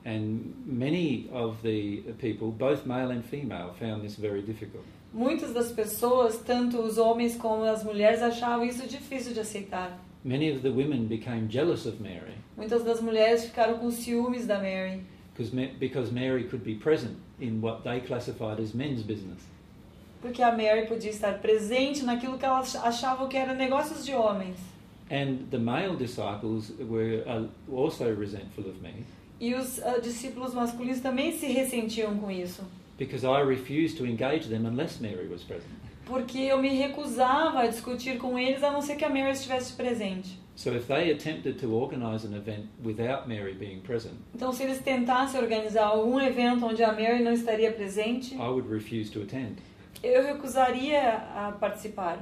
[0.05, 4.85] And many of the people, both male and female, found this very difficult.
[5.15, 9.97] Muitas das pessoas, tanto os homens como as mulheres, achavam isso difícil de aceitar.
[10.25, 14.59] Many of the women became jealous of Mary Muitas das mulheres ficaram com ciúmes da
[14.59, 19.39] Mary, because, Ma- because Mary could be present in what they classified as men's business.
[20.21, 24.57] porque a Mary podia estar presente naquilo que elas achavam que eram negócios de homens.
[25.09, 29.05] And the male disciples were uh, also resentful of me
[29.39, 32.63] E os ah, discípulos masculinos também se ressentiam com isso,
[32.97, 35.69] because I refused to engage them unless Mary was present.
[36.05, 39.73] porque eu me recusava a discutir com eles a não ser que a Mary estivesse
[39.73, 40.39] presente.
[40.55, 44.79] So if they attempted to organise an event without Mary being present, Então, se eles
[44.79, 49.57] tentassem organizar algum evento onde a Mary não estaria presente, I would refuse to attend.
[50.03, 52.19] eu recusaria a participar.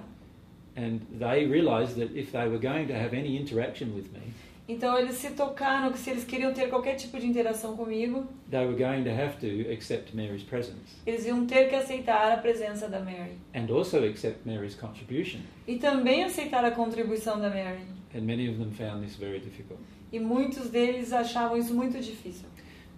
[0.75, 4.33] And they realised that if they were going to have any interaction with me,
[4.67, 8.65] Então, eles se tocaram que se eles queriam ter qualquer tipo de interação comigo, they
[8.65, 12.87] were going to have to accept Mary's presence eles iam ter que aceitar a presença
[12.87, 13.37] da Mary.
[13.53, 15.41] and also accept Mary's contribution.
[15.67, 17.81] E também aceitar a contribuição da Mary.
[18.15, 19.81] And many of them found this very difficult.
[20.13, 22.45] E muitos deles achavam isso muito difícil.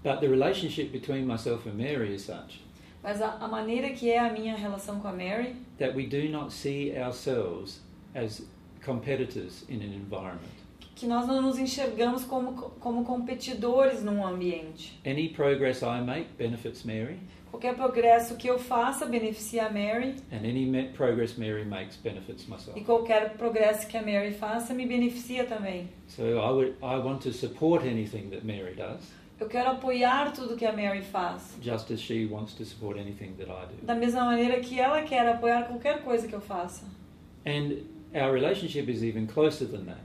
[0.03, 2.61] But the relationship between myself and Mary is such
[3.01, 6.29] Mas a, a maneira que é a minha relação com a Mary, that we do
[6.29, 7.81] not see ourselves
[8.13, 8.45] as
[8.83, 10.64] competitors in an environment.
[10.95, 14.97] Que nós não nos enxergamos como, como competidores num ambiente.
[15.05, 17.19] Any progress I make benefits Mary,
[17.51, 22.77] Qualquer progresso que eu faça beneficia a Mary, and any progress Mary makes benefits myself.
[22.77, 25.87] e qualquer progresso que a Mary faça me beneficia também.
[26.07, 29.01] So I would I want to support anything that Mary does,
[29.39, 33.33] Eu quero apoiar tudo que a Mary faz, just as she wants to support anything
[33.37, 33.85] that I do.
[33.85, 36.85] da mesma maneira que ela quer apoiar qualquer coisa que eu faça.
[37.45, 39.99] And our relationship is even closer than that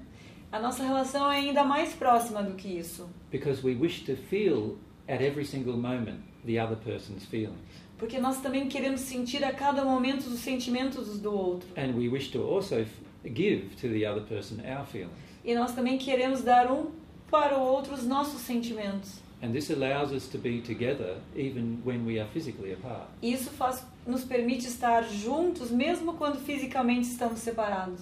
[0.52, 4.76] A nossa relação é ainda mais próxima do que isso, because we wish to feel
[5.08, 7.58] at every single moment the other person's feelings.
[7.98, 11.68] porque nós também queremos sentir a cada momento os sentimentos do outro.
[11.76, 12.84] And we wish to also
[13.24, 15.12] give to the other person our feelings.
[15.44, 16.86] E nós também queremos dar um
[17.30, 19.20] para o outro os nossos sentimentos.
[19.42, 23.08] And this allows us to be together even when we are physically apart.
[23.22, 28.00] E isso faz, nos permite estar juntos mesmo quando fisicamente estamos separados.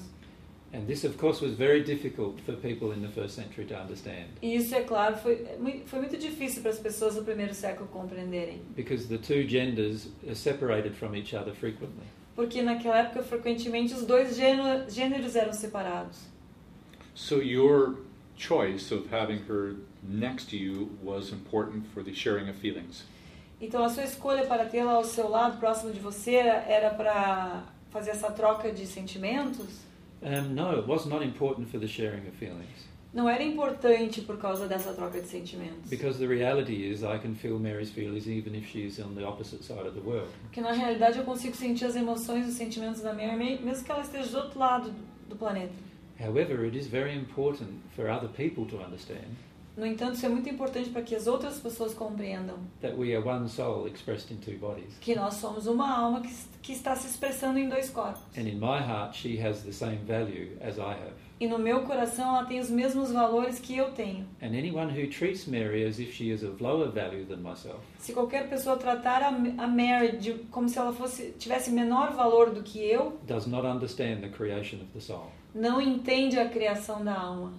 [0.73, 4.27] And this, of course, was very difficult for people in the first century to understand
[4.43, 5.47] E isso, é claro, foi,
[5.87, 8.61] foi muito difícil para as pessoas do primeiro século compreenderem.
[8.77, 12.05] because the two genders are separated from each other frequently.
[12.37, 16.19] Porque naquela época, frequentemente, os dois gênero- gêneros eram separados.
[17.15, 17.97] So your
[18.37, 23.05] choice of having her next to you was important for the sharing of feelings.
[23.61, 28.11] Então, a sua escolha para tê-la ao seu lado, próximo de você, era para fazer
[28.11, 29.88] essa troca de sentimentos?
[30.23, 34.37] Um, no, it was not important for the sharing of feelings Não era importante por
[34.37, 35.89] causa dessa troca de sentimentos.
[35.89, 39.63] because the reality is I can feel Mary's feelings even if she's on the opposite
[39.65, 40.29] side of the world.
[40.43, 43.85] Porque na realidade eu consigo sentir as emoções e os sentimentos da Mary, me- mesmo
[43.85, 44.93] que ela esteja do outro lado
[45.29, 45.73] do planeta.
[46.21, 49.29] However, it is very important for other people to understand
[49.79, 53.25] No entanto, isso é muito importante para que as outras pessoas compreendam that we are
[53.25, 54.99] one soul expressed in two bodies.
[55.01, 58.21] que nós somos uma alma que, que está se expressando em dois corpos.
[61.41, 64.27] E no meu coração ela tem os mesmos valores que eu tenho.
[68.01, 72.51] Se qualquer pessoa tratar a, a Mary de, como se ela fosse tivesse menor valor
[72.51, 73.17] do que eu,
[75.55, 77.53] não entende a criação da alma.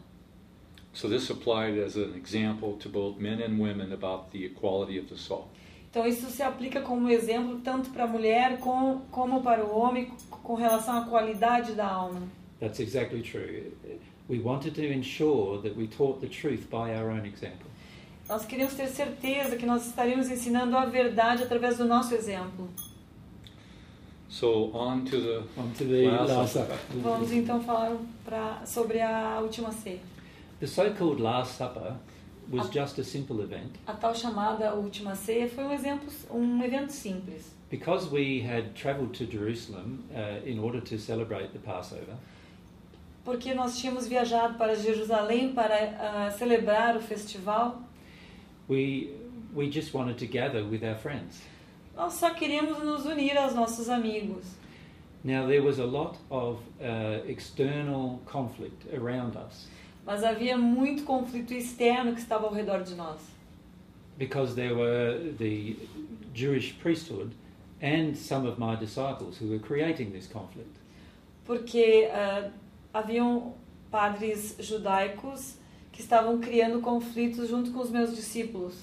[0.93, 5.07] So this applied as an example to both men and women about the equality of
[5.07, 5.47] the soul.
[5.89, 10.11] Então isso se aplica como exemplo tanto para a mulher com, como para o homem
[10.29, 12.21] com relação à qualidade da alma.
[12.59, 13.71] That's exactly true.
[14.27, 17.67] We wanted to ensure that we taught the truth by our own example.
[18.27, 22.69] Nós queríamos ter certeza que nós estaríamos ensinando a verdade através do nosso exemplo.
[24.29, 26.59] So on to the On to the Last.
[27.01, 29.99] Vamos então falar pra, sobre a última ceia.
[30.59, 31.95] The so-called Last Supper
[32.51, 36.91] was just a simple event A tal chamada última ceia foi um exemplo, um evento
[36.91, 37.53] simples.
[37.69, 42.17] because we had travelled to Jerusalem uh, in order to celebrate the Passover.
[43.23, 47.83] Porque nós tínhamos viajado para Jerusalém para ah, celebrar o festival,
[48.67, 49.13] We
[49.53, 51.41] we just wanted to gather with our friends.
[51.95, 54.45] nós só queríamos nos unir aos nossos amigos.
[55.23, 59.67] Now there was a lot of uh, external conflict around us
[60.09, 63.21] Mas havia muito conflito externo que estava ao redor de nós.
[64.17, 65.75] because there were the
[66.33, 67.31] Jewish priesthood
[67.79, 70.75] and some of my disciples who were creating this conflict.
[71.45, 72.49] Porque ah,
[72.91, 73.53] haviam
[73.91, 75.57] padres judaicos
[75.91, 78.73] que estavam criando conflitos junto com os meus discípulos.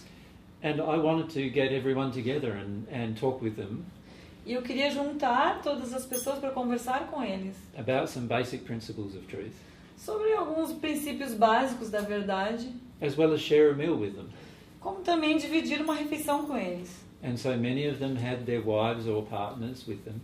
[0.63, 3.85] And I wanted to get everyone together and, and talk with them
[4.47, 9.17] E eu queria juntar todas as pessoas para conversar com eles about some basic principles
[9.17, 9.57] of truth,
[9.97, 12.69] sobre alguns princípios básicos da verdade,
[13.01, 14.27] as well as share a meal with them.
[14.81, 17.05] como também dividir uma refeição com eles.
[17.25, 20.21] And so many of them had their wives or partners with them,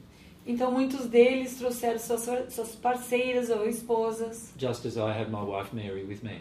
[0.46, 5.74] Então muitos deles trouxeram suas, suas parceiras ou esposas, just as I had my wife
[5.74, 6.40] Mary with me.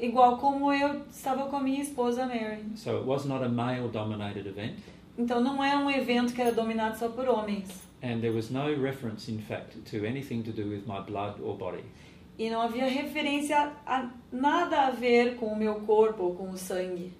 [0.00, 2.62] igual como eu estava com a minha esposa Mary.
[2.76, 4.74] So it was not a male dominated event,
[5.18, 7.68] Então não é um evento que era dominado só por homens.
[8.02, 11.56] and there was no reference, in fact, to anything to do with my blood or
[11.56, 11.82] body.
[12.38, 16.56] E não havia referência a nada a ver com o meu corpo ou com o
[16.56, 17.12] sangue.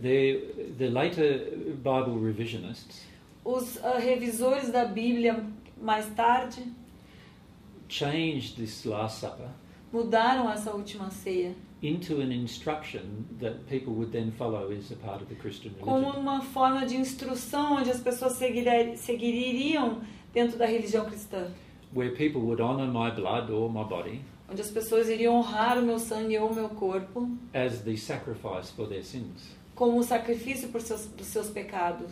[0.00, 3.04] The, the later Bible revisionists
[3.44, 5.44] Os ah, revisores da Bíblia
[5.80, 6.62] mais tarde
[7.88, 9.48] changed this Last Supper
[9.92, 13.00] mudaram essa última ceia into an instruction
[13.40, 16.20] that people would then follow as a part of the Christian como religion.
[16.20, 20.00] uma forma de instrução onde as pessoas seguir- seguiriam
[20.32, 21.46] dentro da religião cristã.
[21.94, 24.20] Where people would honour my blood or my body
[24.50, 28.70] Onde as pessoas iriam honrar o meu sangue ou o meu corpo as the sacrifice
[28.70, 29.56] for their sins.
[29.74, 32.10] como um sacrifício por seus, dos seus pecados.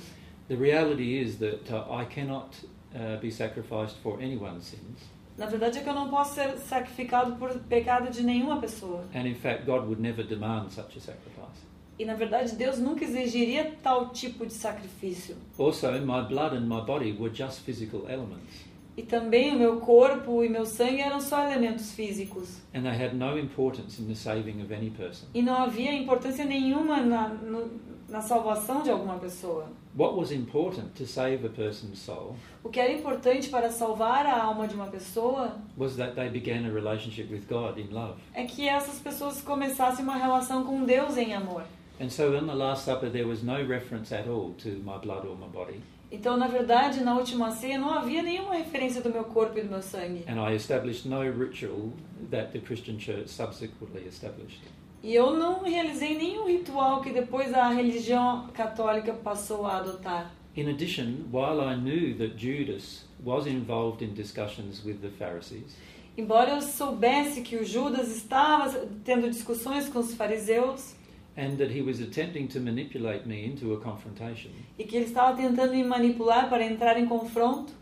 [0.48, 2.54] The reality is that uh, I cannot
[2.94, 5.00] uh, be sacrificed for anyone's sins,
[5.36, 9.04] Na verdade é que eu não posso ser sacrificado por pecado de nenhuma pessoa.
[9.14, 11.66] and in fact, God would never demand such a sacrifice.
[11.98, 15.36] E na verdade Deus nunca exigiria tal tipo de sacrifício.
[15.58, 18.65] Also, my blood and my body were just physical elements,
[18.96, 22.60] E também o meu corpo e meu sangue eram só elementos físicos.
[22.74, 25.26] and they had no importance in the saving of any person.
[25.34, 27.70] E não havia importância nenhuma na, no-
[28.08, 29.66] na salvação de alguma pessoa.
[29.98, 34.42] What was important to save a person's soul O que era importante para salvar a
[34.42, 38.14] alma de uma pessoa was that they began a relationship with God in love.
[38.34, 41.62] é que essas pessoas começassem uma relação com Deus em amor.
[42.00, 45.26] And so, in the Last Supper, there was no reference at all to my blood
[45.26, 45.80] or my body,
[46.10, 49.68] Então, na verdade, na última ceia não havia nenhuma referência do meu corpo e do
[49.70, 50.24] meu sangue.
[50.28, 51.92] and I established no ritual
[52.30, 54.60] that the Christian Church subsequently established.
[55.02, 60.32] E eu não realizei nenhum ritual que depois a religião católica passou a adotar.
[60.56, 65.76] In addition, while I knew that Judas was involved in discussions with the Pharisees,
[66.18, 68.70] Embora eu soubesse que o Judas estava
[69.04, 70.95] tendo discussões com os fariseus
[71.36, 75.36] and that he was attempting to manipulate me into a confrontation, e que ele estava
[75.36, 77.72] tentando me manipular para entrar em confronto,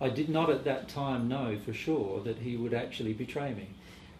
[0.00, 3.68] I did not at that time know for sure that he would actually betray me.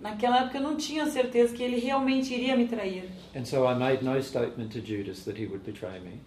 [0.00, 3.04] naquela época eu não tinha certeza que ele realmente iria me trair.
[3.34, 6.20] And so I made no statement to Judas that he would betray me,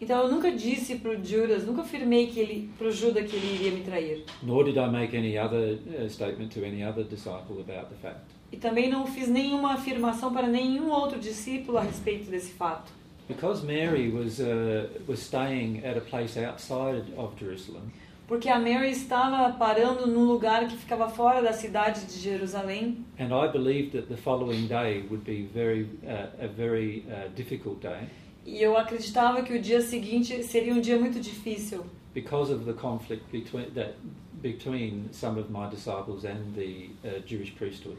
[0.00, 3.36] Então eu nunca disse para o Judas, nunca afirmei que ele, para o Judas que
[3.36, 4.24] ele iria me trair.
[4.42, 8.30] nor did I make any other uh, statement to any other disciple about the fact.
[8.52, 12.90] E também não fiz nenhuma afirmação para nenhum outro discípulo a respeito desse fato.
[13.28, 17.92] Because Mary was, uh, was staying at a place outside of Jerusalem,
[18.26, 23.04] Porque a Mary estava parando num lugar que ficava fora da cidade de Jerusalém.
[23.18, 27.80] and I believed that the following day would be very, uh, a very uh, difficult
[27.80, 28.08] day
[28.46, 31.84] E eu acreditava que o dia seguinte seria um dia muito difícil.
[32.14, 33.94] because of the conflict between, that,
[34.42, 37.96] between some of my disciples and the uh, Jewish priesthood.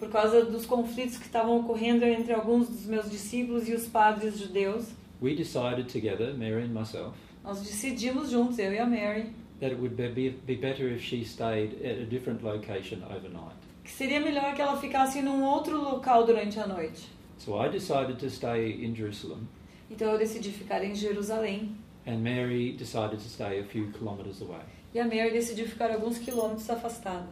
[0.00, 4.38] Por causa dos conflitos que estavam ocorrendo entre alguns dos meus discípulos e os padres
[4.38, 4.86] judeus,
[5.22, 9.26] We decided together, Mary and myself, nós decidimos juntos, eu e a Mary,
[9.60, 13.54] that it would be, be better if she stayed at a different location overnight.
[13.84, 17.06] que seria melhor que ela ficasse num outro local durante a noite.
[17.36, 19.46] So I decided to stay in Jerusalem,
[19.90, 21.76] Então eu decidi ficar em Jerusalém
[22.06, 24.62] and Mary decided to stay a few kilometres away.
[24.94, 27.28] e a Mary decidiu ficar alguns quilômetros afastada.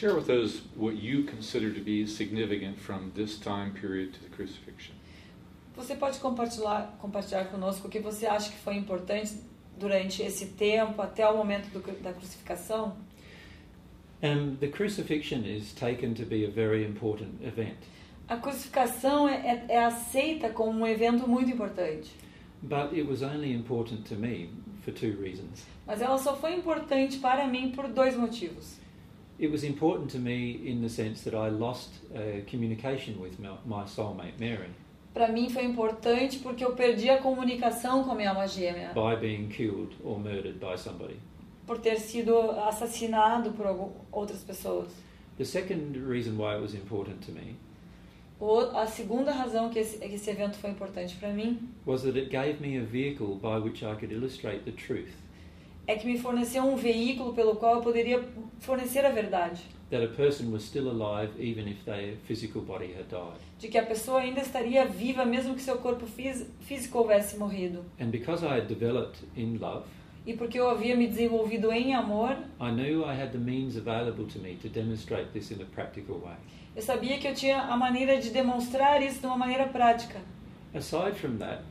[0.00, 4.30] Share with us what you consider to be significant from this time period to the
[4.34, 4.94] crucifixion.
[5.76, 9.34] Você pode compartilhar, compartilhar conosco o que você acha que foi importante
[9.78, 12.96] durante esse tempo, até o momento do da crucificação?
[14.22, 17.76] Um, the crucifixion is taken to be a very important event,
[18.26, 22.10] A crucificação é, é, é aceita como um evento muito importante,
[22.62, 24.48] but it was only important to me
[24.82, 25.66] for two reasons.
[25.86, 28.79] mas ela só foi importante para mim por dois motivos.
[29.40, 33.84] It was important to me in the sense that I lost uh, communication with my,
[33.86, 34.68] soulmate Mary
[35.14, 39.16] Para mim foi importante porque eu perdi a comunicação com a minha alma gêmea, by
[39.18, 41.16] being killed or murdered by somebody.
[41.66, 42.38] por ter sido
[42.68, 43.66] assassinado por
[44.12, 44.88] outras pessoas.
[45.38, 47.56] The second reason why it was important to me
[48.38, 52.16] O- A segunda razão que esse, que esse evento foi importante para mim was that
[52.18, 55.12] it gave me a vehicle by which I could illustrate the truth
[55.90, 58.22] é que me forneceu um veículo pelo qual eu poderia
[58.60, 59.62] fornecer a verdade.
[59.90, 63.40] that a person was still alive even if their physical body had died.
[63.58, 67.84] de que a pessoa ainda estaria viva mesmo que seu corpo fís- físico houvesse morrido.
[68.00, 69.84] And because I had developed in love,
[70.26, 74.26] E porque eu havia me desenvolvido em amor, I knew I had the means available
[74.26, 76.36] to me to demonstrate this in a practical way.
[76.76, 80.20] eu sabia que eu tinha a maneira de demonstrar isso de uma maneira prática.
[80.72, 81.62] Aside from that,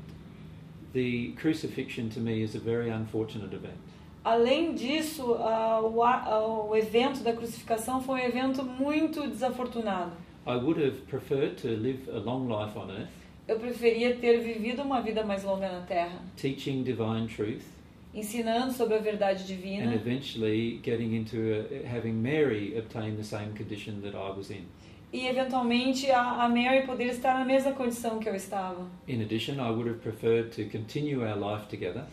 [0.93, 3.77] the crucifixion to me is a very unfortunate event.
[4.23, 10.11] Além disso, ah, o, ah, o evento da crucificação foi um evento muito desafortunado.
[10.45, 13.09] I would have preferred to live a long life on earth,
[13.47, 17.63] Eu preferia ter vivido uma vida mais longa na Terra, teaching divine truth,
[18.13, 23.53] ensinando sobre a verdade and divina eventually getting into a, having Mary obtain the same
[23.57, 24.65] condition that I was in.
[25.11, 28.85] e, eventualmente, a, a Mary poder estar na mesma condição que eu estava.
[29.07, 32.05] In addition, I would have preferred to continue our life together,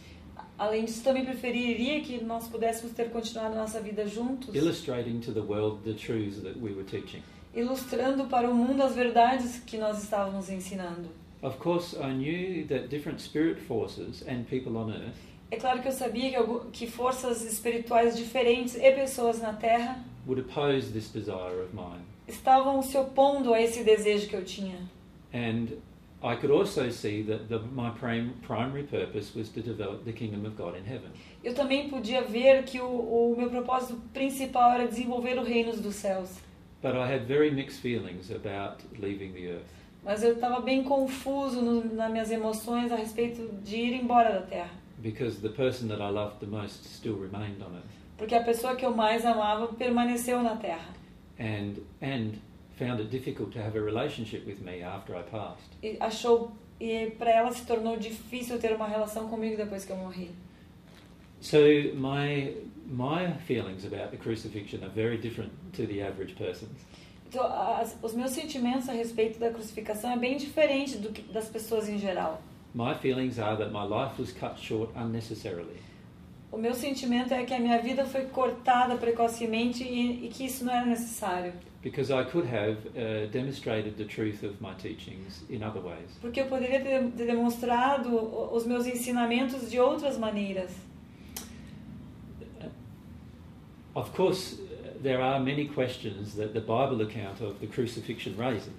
[0.59, 5.41] Além disso, também preferiria que nós pudéssemos ter continuado nossa vida juntos, illustrating to the
[5.41, 7.23] world the truths that we were teaching.
[7.55, 11.09] ilustrando para o mundo as verdades que nós estávamos ensinando.
[11.43, 15.15] Of course, I knew that different spirit forces and people on earth
[15.51, 20.41] É claro que eu sabia que, que forças espirituais diferentes e pessoas na Terra would
[20.43, 22.03] oppose this desire of mine.
[22.27, 24.77] estavam se opondo a esse desejo que eu tinha.
[25.33, 25.67] And
[26.27, 30.45] I could also see that the, my prim, primary purpose was to develop the kingdom
[30.45, 31.11] of God in heaven.
[31.45, 35.95] Eu também podia ver que o, o meu propósito principal era desenvolver o reino dos
[35.95, 36.41] céus.
[36.83, 39.67] But I had very mixed feelings about leaving the earth.
[40.05, 44.43] Mas eu estava bem confuso no, nas minhas emoções a respeito de ir embora da
[44.43, 44.71] Terra.
[45.03, 47.85] because the person that I loved the most still remained on earth
[48.17, 50.95] Porque a pessoa que eu mais amava permaneceu na Terra.
[51.39, 52.33] and and
[52.77, 55.71] found it difficult to have a relationship with me after I passed.
[55.83, 59.97] E achou e para ela se tornou difícil ter uma relação comigo depois que eu
[59.97, 60.31] morri.
[61.41, 61.59] So
[61.95, 62.55] my
[62.87, 66.85] my feelings about the crucifixion are very different to the average person's.
[67.29, 71.49] Então, as, os meus sentimentos a respeito da crucificação é bem diferente do que, das
[71.49, 72.41] pessoas em geral.
[72.73, 75.77] My feelings are that my life was cut short unnecessarily.
[76.51, 80.65] O meu sentimento é que a minha vida foi cortada precocemente e, e que isso
[80.65, 81.53] não era necessário.
[81.83, 86.19] Because I could have uh, demonstrated the truth of my teachings in other ways.
[86.21, 88.17] Porque eu poderia ter, demonstrado
[88.53, 90.73] os meus ensinamentos de outras maneiras.
[93.95, 94.59] Of course,
[95.03, 98.75] there are many questions that the Bible account of the crucifixion raises.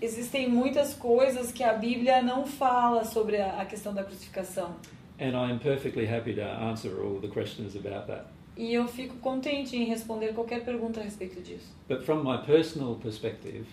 [0.00, 4.74] Existem muitas coisas que a Bíblia não fala sobre a questão da crucificação.
[5.20, 8.24] And I am perfectly happy to answer all the questions about that.
[8.56, 11.74] E eu fico contente em responder qualquer pergunta a respeito disso.
[11.86, 13.66] But from my personal perspective,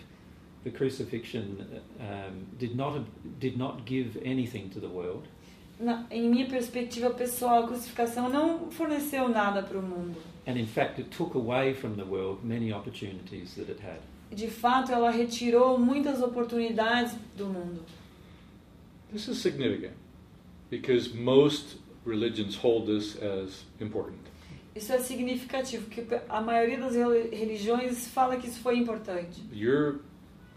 [0.66, 1.66] the crucifixion
[2.02, 3.02] um, did, not,
[3.40, 5.24] did not give anything to the world.
[5.80, 10.18] Na, em minha perspectiva pessoal, a crucificação não forneceu nada para o mundo.
[10.46, 14.00] And in fact, it took away from the world many opportunities that it had.
[14.36, 17.86] De fato, ela retirou muitas oportunidades do mundo.
[19.14, 19.94] This is significant
[20.70, 24.20] because most religions hold this as important.
[24.76, 29.42] Isso é significativo, porque a maioria das reli- religiões fala que isso foi importante.
[29.52, 30.00] You're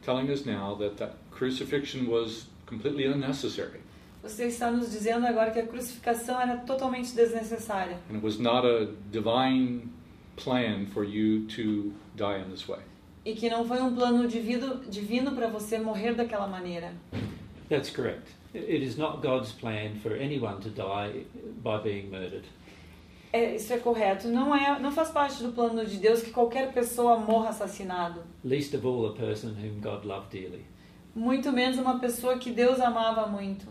[0.03, 3.81] telling us now that that crucifixion was completely unnecessary
[4.23, 8.67] Você está nos dizendo agora que a crucificação era totalmente desnecessária and it was not
[8.67, 9.89] a divine
[10.37, 12.81] plan for you to die in this way.
[13.25, 16.93] e que não foi um plano divino, divino para você morrer daquela maneira.
[17.71, 18.31] That's correct.
[18.55, 21.25] It is not God's plan for anyone to die
[21.63, 22.45] by being murdered.
[23.33, 24.27] É, isso é correto.
[24.27, 28.23] Não é, não faz parte do plano de Deus que qualquer pessoa morra assassinado.
[28.45, 30.65] Least of all a person whom God loved dearly
[31.15, 33.67] Muito menos uma pessoa que Deus amava muito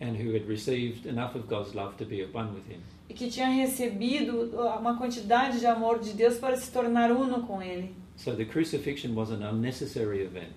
[0.00, 2.80] and who had received enough of God's love to be at one with Him.
[3.08, 7.62] e que tinha recebido uma quantidade de amor de Deus para se tornar uno com
[7.62, 7.94] Ele.
[8.16, 10.54] So the crucifixion was an unnecessary event.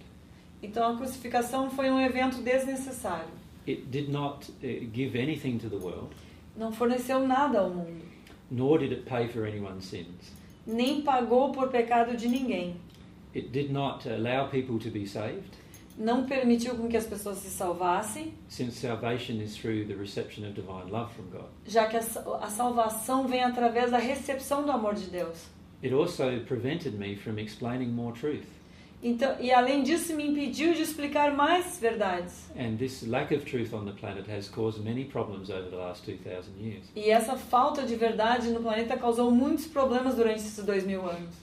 [0.61, 3.42] Então a crucificação foi um evento desnecessário.
[3.68, 6.09] It did not uh, give anything to the world,
[6.57, 8.03] Não forneceu nada ao mundo,
[8.51, 10.32] nor did it pay for anyone's sins.
[10.68, 12.76] nem pagou por pecado de ninguém.
[13.36, 15.61] It did not allow people to be saved,
[15.97, 20.53] Não permitiu com que as pessoas se salvassem, since salvation is through the reception of
[20.53, 21.45] divine love from God.
[21.66, 25.47] já que a, sa- a salvação vem através da recepção do amor de Deus.
[25.84, 28.45] It also prevented me from explaining more truth.
[29.03, 32.49] Então, e além disso, me impediu de explicar mais verdades.
[32.57, 36.05] And this lack of truth on the planet has caused many problems over the last
[36.05, 36.85] 2,000 years.
[36.95, 41.35] E essa falta de verdade no planeta causou muitos problemas durante esses dois mil anos.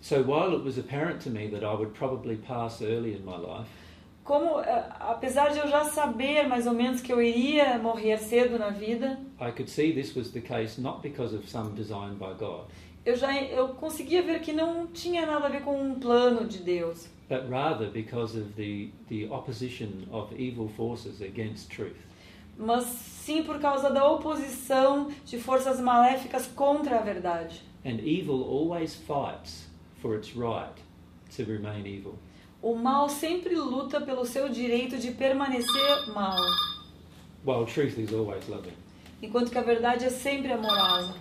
[0.00, 3.36] So while it was apparent to me that I would probably pass early in my
[3.36, 3.68] life,
[4.22, 8.58] Como, eh, apesar de eu já saber mais ou menos que eu iria morrer cedo
[8.58, 12.32] na vida, I could see this was the case not because of some design by
[12.38, 12.66] God,
[13.04, 16.58] eu já eu conseguia ver que não tinha nada a ver com um plano de
[16.58, 21.96] Deus, but rather because of the, the opposition of evil forces against truth.
[22.58, 27.62] mas sim por causa da oposição de forças maléficas contra a verdade.
[27.86, 29.68] And evil always fights
[30.02, 30.74] for its right
[31.36, 32.18] to remain evil.
[32.60, 36.36] O mal sempre luta pelo seu direito de permanecer mal,
[37.46, 38.74] while truth is always loving.
[39.22, 41.14] enquanto que a verdade é sempre amorosa.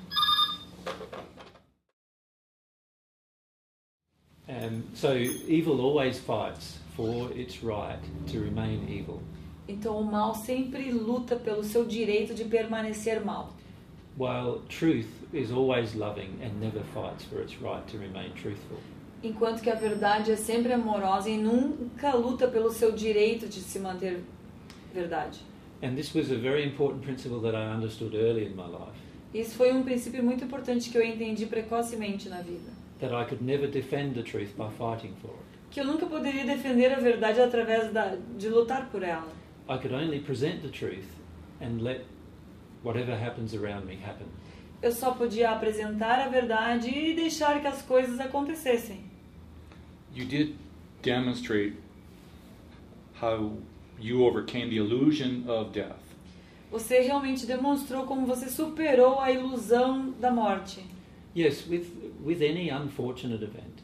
[4.49, 7.99] Um, so evil always fights for its right
[8.31, 9.21] to remain evil,
[9.67, 13.53] Então o mal sempre luta pelo seu direito de permanecer mal,
[14.17, 18.79] while truth is always loving and never fights for its right to remain truthful.
[19.21, 23.77] enquanto que a verdade é sempre amorosa e nunca luta pelo seu direito de se
[23.77, 24.23] manter
[24.91, 25.39] verdade.
[25.83, 28.97] And this was a very important principle that I understood early in my life
[29.31, 32.78] Isso foi um princípio muito importante que eu entendi precocemente na vida.
[32.99, 35.45] That I could never defend the truth by fighting for it.
[35.71, 39.31] Que eu nunca poderia defender a verdade através da, de lutar por ela.
[39.67, 41.05] I could only present the truth
[41.61, 42.05] and let
[42.83, 44.27] whatever happens around me happen.
[44.81, 49.03] Eu só podia apresentar a verdade e deixar que as coisas acontecessem.
[50.15, 50.55] You did
[51.01, 51.75] demonstrate
[53.21, 53.57] how
[53.99, 55.99] you overcame the illusion of death.
[56.71, 60.83] Você realmente demonstrou como você superou a ilusão da morte.
[61.35, 61.85] Yes, with,
[62.23, 63.83] with any unfortunate event,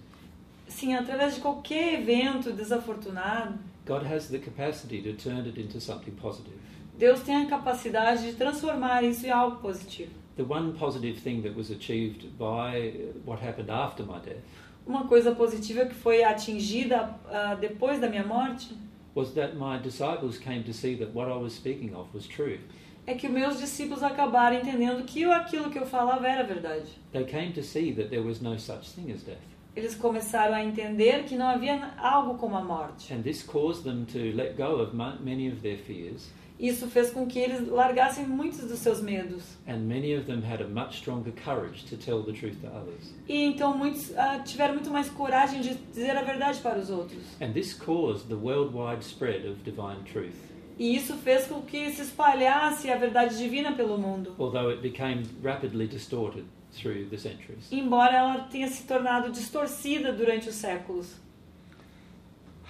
[0.67, 6.13] Sim, através de qualquer evento desafortunado, God has the capacity to turn it into something
[6.15, 6.57] positive.
[6.97, 10.11] Deus tem a capacidade de transformar isso em algo positivo.
[10.35, 12.93] The one positive thing that was achieved by
[13.25, 14.43] what happened after my death
[14.85, 18.75] Uma coisa positiva que foi atingida ah, depois da minha morte
[19.15, 22.59] was that my disciples came to see that what I was speaking of was true.
[23.07, 26.85] É que meus discípulos acabaram entendendo que aquilo que eu falava era verdade.
[27.11, 29.37] They came to see that there was no such thing as death.
[29.75, 33.13] Eles começaram a entender que não havia algo como a morte.
[33.13, 37.11] And this caused them to let go of ma- many of their fears, Isso fez
[37.11, 39.43] com que eles largassem muitos dos seus medos.
[39.67, 43.13] and many of them had a much stronger courage to tell the truth to others.
[43.27, 47.21] E então muitos ah, tiveram muito mais coragem de dizer a verdade para os outros.
[47.41, 50.37] And this caused the worldwide spread of divine truth,
[50.77, 54.35] E isso fez com que se espalhasse a verdade divina pelo mundo.
[54.37, 57.71] although it became rapidly distorted through the centuries.
[57.71, 61.15] embora ela tenha se tornado distorcida durante os séculos.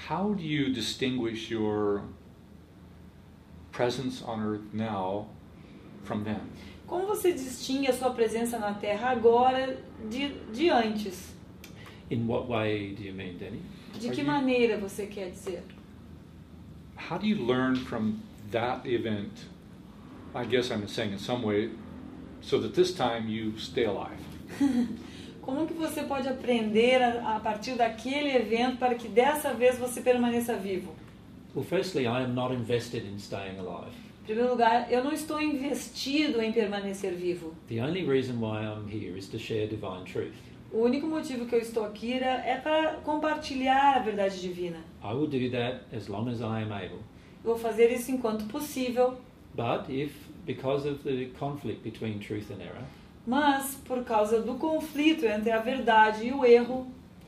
[0.10, 2.03] How do you distinguish your
[3.72, 5.28] presence on earth now
[6.03, 6.41] from then?
[6.88, 9.78] Como você distingue a sua presença na Terra agora
[10.10, 11.34] de, de antes?
[12.12, 13.60] In what way do you mean, Danny?
[13.99, 15.64] De Are que you- maneira você quer dizer?
[16.95, 18.21] How do you learn from
[18.51, 19.31] that event?
[20.33, 21.69] I guess I'm saying in some way,
[22.41, 24.19] so that this time you stay alive.
[25.41, 30.01] Como que você pode aprender a, a partir daquele evento para que dessa vez você
[30.01, 30.95] permaneça vivo?
[31.53, 33.93] Well, firstly, I am not invested in staying alive.
[34.23, 37.53] Em primeiro lugar, eu não estou investido em permanecer vivo.
[37.69, 40.33] The only reason why I'm here is to share divine truth.
[40.76, 44.80] O único motivo que eu estou aqui era- é para compartilhar a verdade divina.
[45.01, 46.99] I will do that as long as I am able.
[47.45, 49.15] Eu vou fazer isso enquanto possível,
[49.53, 50.13] But if,
[50.45, 52.84] because of the conflict between truth and error,
[53.26, 56.88] mas por causa do conflito entre a verdade e o erro,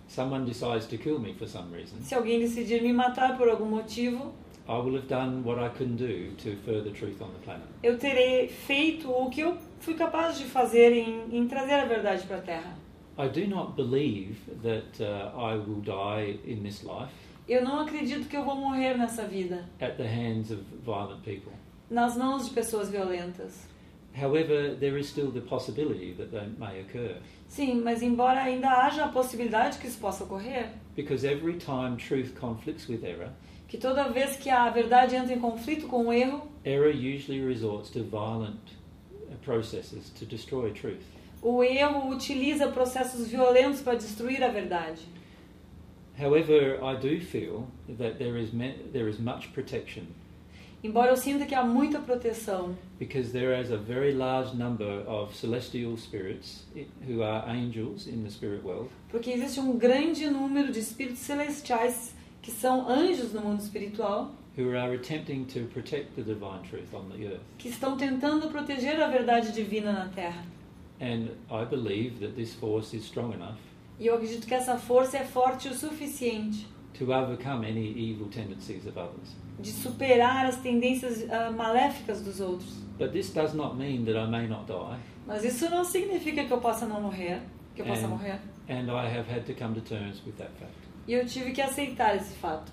[0.10, 3.66] someone decides to kill me for some reason, se alguém decidir me matar por algum
[3.70, 4.34] motivo,
[4.68, 7.64] I will have done what I can do to further truth on the planet.
[7.82, 12.28] eu terei feito o que eu fui capaz de fazer em, em trazer a verdade
[12.28, 12.77] para a Terra.
[13.18, 17.11] I do not believe that uh, I will die in this life
[17.47, 21.51] Eu não acredito que eu vou morrer nessa vida, at the hands of violent people.
[21.89, 23.65] nas mãos de pessoas violentas.
[24.13, 27.18] However, there is still the possibility that they may occur.
[27.47, 32.34] Sim, mas embora ainda haja a possibilidade que isso possa ocorrer, Because every time truth
[32.36, 33.30] conflicts with error,
[33.68, 37.89] que toda vez que a verdade entra em conflito com o erro, error usually resorts
[37.91, 38.59] to violent
[39.43, 41.05] processes to destroy truth.
[41.42, 45.02] O erro utiliza processos violentos para destruir a verdade.
[46.20, 47.68] However, I do feel
[47.98, 48.50] that there is,
[48.92, 50.08] there is much protection
[50.84, 55.36] Embora eu sinta que há muita proteção, because there is a very large number of
[55.36, 56.66] celestial spirits
[57.08, 62.14] who are angels in the spirit world porque existe um grande número de espíritos celestiais
[62.44, 67.10] que são anjos no mundo espiritual, who are attempting to protect the divine truth on
[67.10, 67.42] the earth.
[67.58, 70.44] que estão tentando proteger a verdade divina na Terra.
[71.00, 73.58] And I believe that this force is strong enough
[74.00, 76.66] E eu acredito que essa força é forte o suficiente
[76.98, 79.36] to overcome any evil tendencies of others.
[79.60, 82.70] de superar as tendências ah, maléficas dos outros.
[83.00, 86.52] But this does not mean that I may not die, Mas isso não significa que
[86.54, 87.41] eu possa não morrer,
[87.76, 88.08] que eu possa É.
[88.08, 88.39] morrer.
[88.70, 90.74] and I have had to come to terms with that fact.
[91.08, 92.72] E eu tive que aceitar esse fato.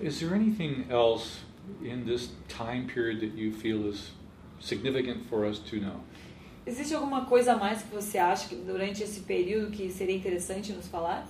[0.00, 1.40] Is there anything else
[1.82, 4.12] in this time period that you feel is
[4.60, 6.00] significant for us to know?
[6.64, 10.72] Existe alguma coisa a mais que você acha que durante esse período que seria interessante
[10.72, 11.26] nos falar?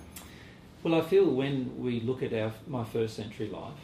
[0.84, 3.80] Well, I feel when we look at our, my first century life,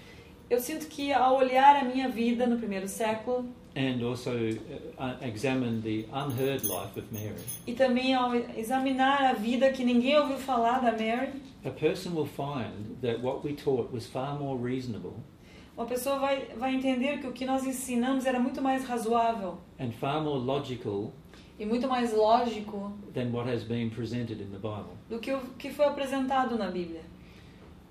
[0.51, 3.47] Eu sinto que ao olhar a minha vida no primeiro século
[3.77, 7.37] and also uh, examine the unheard life of Mary,
[7.67, 11.33] e também ao examinar a vida que ninguém ouviu falar da Mary,
[11.65, 15.23] a person will find that what we taught was far more reasonable
[15.77, 19.93] uma pessoa vai, vai entender que o que nós ensinamos era muito mais razoável and
[19.93, 21.13] far more logical
[21.59, 24.97] e muito mais lógico than what has been presented in the Bible.
[25.09, 27.01] do que o que foi apresentado na Bíblia.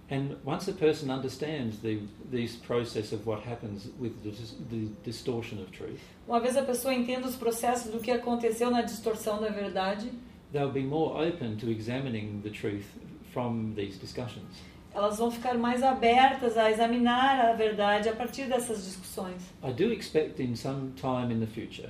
[0.10, 2.00] And once a person understands the
[2.32, 4.32] this process of what happens with the,
[4.70, 8.82] the distortion of truth, Uma vez a pessoa entenda os processos do que aconteceu na
[8.84, 10.10] distorção da verdade,
[10.54, 12.86] they'll be more open to examining the truth
[13.34, 14.48] from these discussions.
[14.94, 19.42] elas vão ficar mais abertas a examinar a verdade a partir dessas discussões.
[19.62, 21.90] I do expect in some time in the future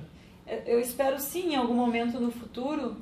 [0.66, 2.96] Eu espero sim, em algum momento no futuro,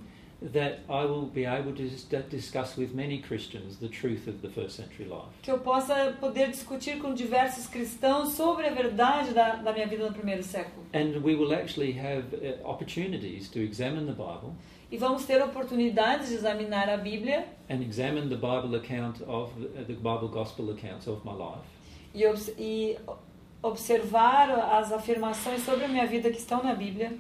[0.53, 4.49] that I will be able to dis- discuss with many Christians the truth of the
[4.51, 5.29] first century life.
[5.43, 10.07] que eu possa poder discutir com diversos cristãos sobre a verdade da, da minha vida
[10.07, 10.85] no primeiro século.
[10.93, 14.53] And we will actually have uh, opportunities to examine the Bible
[14.91, 19.85] E vamos ter oportunidades de examinar a Bíblia and examine the Bible account of uh,
[19.87, 21.67] the Bible gospel accounts of my life
[22.15, 22.97] e, obs- e
[23.63, 27.13] observar as afirmações sobre a minha vida que estão na Bíblia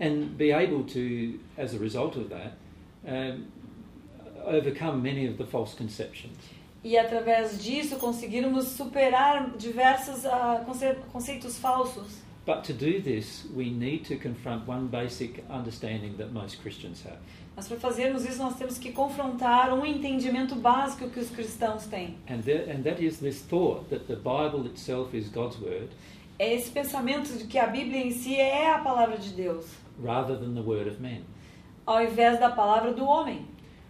[0.00, 2.52] and be able to, as a result of that,
[3.06, 3.44] um,
[4.44, 6.36] overcome many of the false conceptions.
[6.84, 12.20] e através disso conseguirmos superar diversos ah, conce- conceitos falsos.
[12.44, 17.18] But to do this, we need to confront one basic understanding that most Christians have,
[17.54, 22.16] Mas para fazermos isso nós temos que confrontar um entendimento básico que os cristãos têm.
[22.28, 25.90] and, that and that is this thought that the Bible itself is God's word
[26.40, 29.66] É esse pensamento de que a Bíblia em si é a palavra de Deus,
[30.02, 31.22] rather than the word of man.
[31.86, 33.46] ao invés da palavra do homem.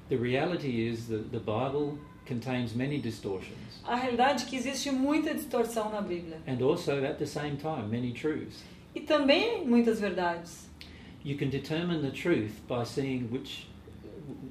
[0.08, 5.34] The reality is that the Bible contains many distortions A realidade é que existe muita
[5.34, 8.62] distorção na Bíblia and also, at the same time, many truths.
[8.94, 10.68] e também muitas verdades.
[11.24, 13.66] You can determine the truth by seeing which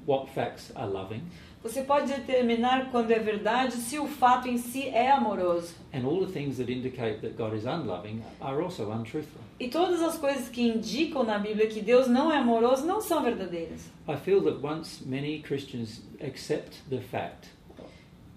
[0.06, 1.22] what facts are loving
[1.62, 5.74] Você pode determinar quando é verdade se o fato em si é amoroso.
[5.92, 9.40] and all the things that indicate that God is unloving are also untruthful.
[9.62, 13.22] E todas as coisas que indicam na Bíblia que Deus não é amoroso não são
[13.22, 13.88] verdadeiras.
[14.08, 17.48] I feel that once many Christians accept the fact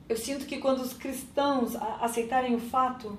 [0.08, 3.18] Eu sinto que quando os cristãos aceitarem o fato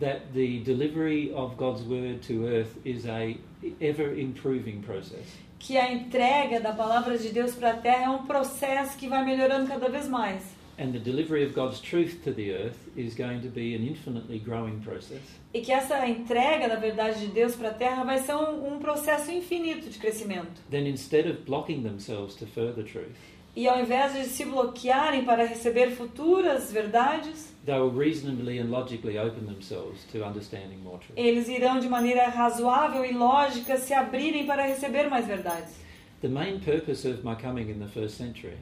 [0.00, 3.36] that the delivery of God's word to earth is a
[3.82, 5.26] ever improving process
[5.58, 9.22] que a entrega da palavra de Deus para a terra é um processo que vai
[9.26, 10.42] melhorando cada vez mais.
[10.82, 14.40] And the delivery of God's truth to the earth is going to be an infinitely
[14.40, 15.20] growing process.
[15.54, 18.78] E que essa entrega da verdade de Deus para a terra vai ser um, um
[18.80, 20.60] processo infinito de crescimento.
[20.70, 23.14] Then instead of blocking themselves to further truth,
[23.54, 29.18] E ao invés de se bloquearem para receber futuras verdades, they will reasonably and logically
[29.18, 31.16] open themselves to understanding more truth.
[31.16, 35.74] eles irão de maneira razoável e lógica se abrirem para receber mais verdades.
[36.22, 38.56] The main purpose of my coming in the first century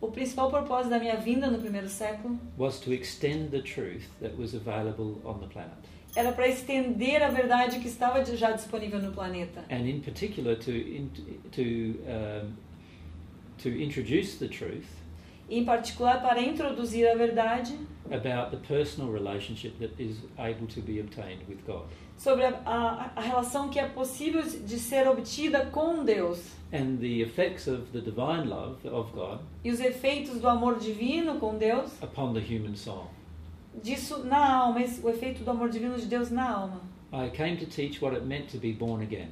[0.00, 4.36] O principal propósito da minha vinda no primeiro século was to extend the truth that
[4.36, 5.72] was available on the planet,
[6.14, 9.64] era para estender a verdade que estava já disponível no planeta.
[9.70, 11.10] and in particular to in,
[11.50, 11.62] to
[12.08, 12.52] um,
[13.58, 14.86] to introduce the truth
[15.50, 17.72] em particular para introduzir a verdade
[18.10, 21.86] about the personal relationship that is able to be obtained with God,
[22.18, 26.38] sobre a, a, a relação que é possível de ser obtida com Deus
[26.72, 31.36] and the effects of the divine love of God e os efeitos do amor divino
[31.38, 33.06] com Deus, upon the human soul.
[33.82, 36.80] disso na alma, o efeito do amor divino de Deus na alma.
[37.12, 39.28] I came to teach what it meant to be born again,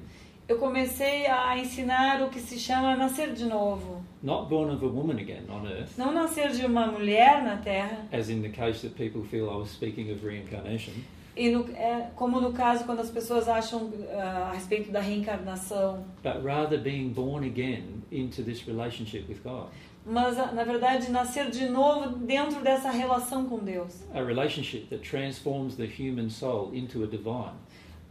[0.47, 4.05] Eu comecei a ensinar o que se chama nascer de novo.
[4.23, 8.07] not born of a woman again on earth, Não nascer de uma mulher na terra,
[8.13, 10.93] as in the case that people feel I was speaking of reincarnation,
[11.37, 16.05] e no, é, como no caso quando as pessoas acham ah, a respeito da reencarnação,
[16.23, 19.69] but rather being born again into this relationship with God,
[20.07, 24.05] mas ah, na verdade nascer de novo dentro dessa relação com Deus.
[24.15, 27.55] a relationship that transforms the human soul into a divine,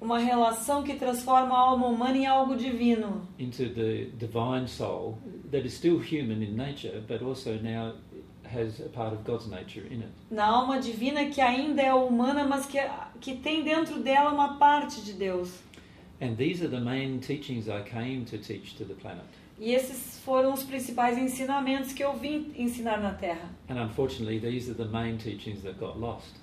[0.02, 3.26] Uma relação que transforma a alma humana em algo divino.
[3.40, 5.18] into the divine soul
[5.50, 7.94] that is still human in nature, but also now
[8.54, 10.12] has a part of God's nature in it.
[10.32, 12.78] Na alma divina que ainda é humana, mas que,
[13.20, 15.60] que tem dentro dela uma parte de Deus.
[16.22, 19.26] And these are the main teachings I came to teach to the planet.
[19.60, 23.50] E esses foram os principais ensinamentos que eu vim ensinar na Terra.
[23.70, 26.36] And unfortunately, these are the main teachings that got lost.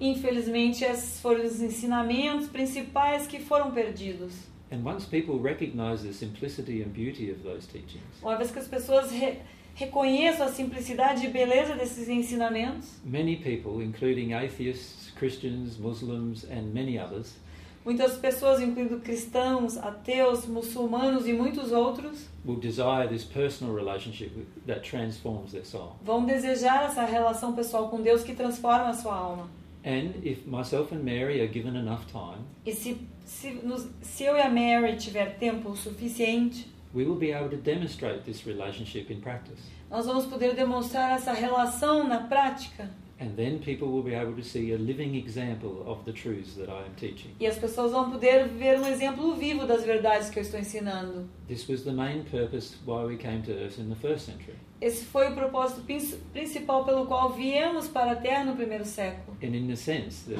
[0.00, 4.32] Infelizmente, esses foram os ensinamentos principais que foram perdidos.
[4.70, 8.68] And once people recognize the simplicity and beauty of those teachings, Uma vez que as
[8.68, 9.38] pessoas re
[9.78, 16.98] reconheçam a simplicidade e beleza desses ensinamentos, many people, including atheists, Christians, Muslims, and many
[16.98, 17.36] others,
[17.84, 24.32] muitas pessoas, incluindo cristãos, ateus, muçulmanos e muitos outros, will desire this personal relationship
[24.66, 25.92] that transforms their soul.
[26.02, 29.48] vão desejar essa relação pessoal com Deus que transforma a sua alma.
[29.84, 33.60] And if myself and Mary are given enough time, E se, se,
[34.02, 38.46] se eu e a Mary tiver tempo suficiente, we will be able to demonstrate this
[38.46, 39.60] relationship in practice.
[39.90, 42.88] nós vamos poder demonstrar essa relação na prática.
[43.20, 46.68] And then people will be able to see a living example of the truths that
[46.70, 47.32] I am teaching.
[47.40, 51.28] E as pessoas vão poder ver um exemplo vivo das verdades que eu estou ensinando.
[51.48, 54.54] This was the main purpose why we came to earth in the first century.
[54.80, 59.36] Esse foi o propósito prin- principal pelo qual viemos para a Terra no primeiro século.
[59.42, 60.38] And in the sense that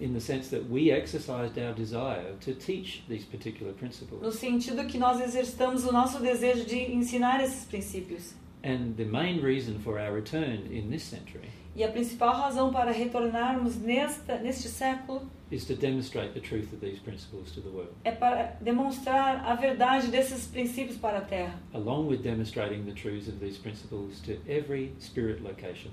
[0.00, 4.22] in the sense that we exercised our desire to teach these particular principles.
[4.22, 8.34] No sentido que nós exercitamos o nosso desejo de ensinar esses princípios.
[8.62, 12.90] And the main reason for our return in this century E a principal razão para
[12.90, 15.22] retornarmos nesta, neste século
[15.52, 19.54] is to demonstrate the truth of these principles to the world, é para demonstrar a
[19.54, 24.36] verdade desses princípios para a Terra, along with demonstrating the truths of these principles to
[24.48, 25.90] every spirit location.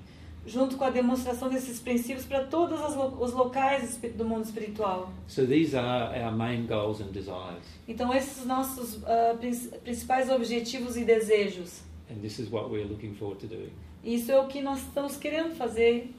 [0.48, 5.12] Junto com a demonstração desses princípios para todos os lo- os locais do mundo espiritual.
[5.28, 8.98] So these are our main goals and desires, Então, esses nossos
[9.38, 11.82] prin- principais objetivos e desejos.
[12.10, 13.70] and this is what we're looking forward to doing.
[14.02, 16.10] Isso é o que nós estamos querendo fazer.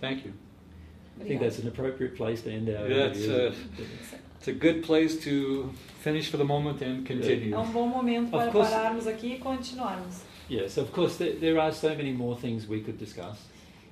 [0.00, 0.32] Thank you.
[1.20, 3.48] I think that's an appropriate place to end our That's, interview.
[3.50, 5.70] uh, It's a good place to
[6.02, 7.52] finish for the moment and continue.
[7.52, 8.70] É um bom momento para course.
[8.70, 10.20] pararmos aqui e continuarmos.
[10.48, 13.38] Yes, of course, there, are so many more things we could discuss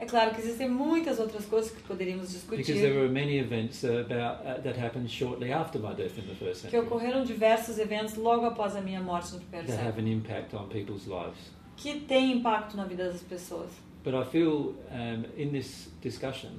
[0.03, 3.85] É claro que existem muitas outras coisas que poderíamos because there discutir, were many events
[3.85, 7.79] about uh, that happened shortly after my death in the first que century ocorreram diversos
[7.79, 11.07] eventos logo após a minha morte no primeiro that have século, an impact on people's
[11.07, 11.39] lives.
[11.77, 13.71] que têm impacto na vida das pessoas.
[14.03, 16.51] But I feel um, in this discussion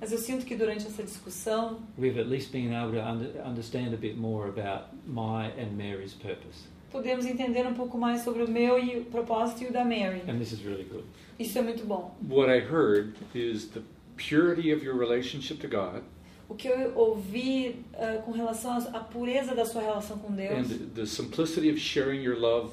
[0.00, 3.94] Mas eu sinto que durante essa discussão we've at least been able to under, understand
[3.94, 6.68] a bit more about my and Mary's purpose.
[6.96, 10.22] Podemos entender um pouco mais sobre o meu e o propósito e o da Mary.
[10.28, 11.04] And this is really good.
[11.38, 12.16] Isso é muito bom.
[12.28, 13.80] What I heard is the
[14.16, 16.02] purity of your relationship to God
[16.48, 20.70] O que eu ouvi ah, com relação à à pureza da sua relação com Deus
[20.70, 22.72] and the simplicity of sharing your love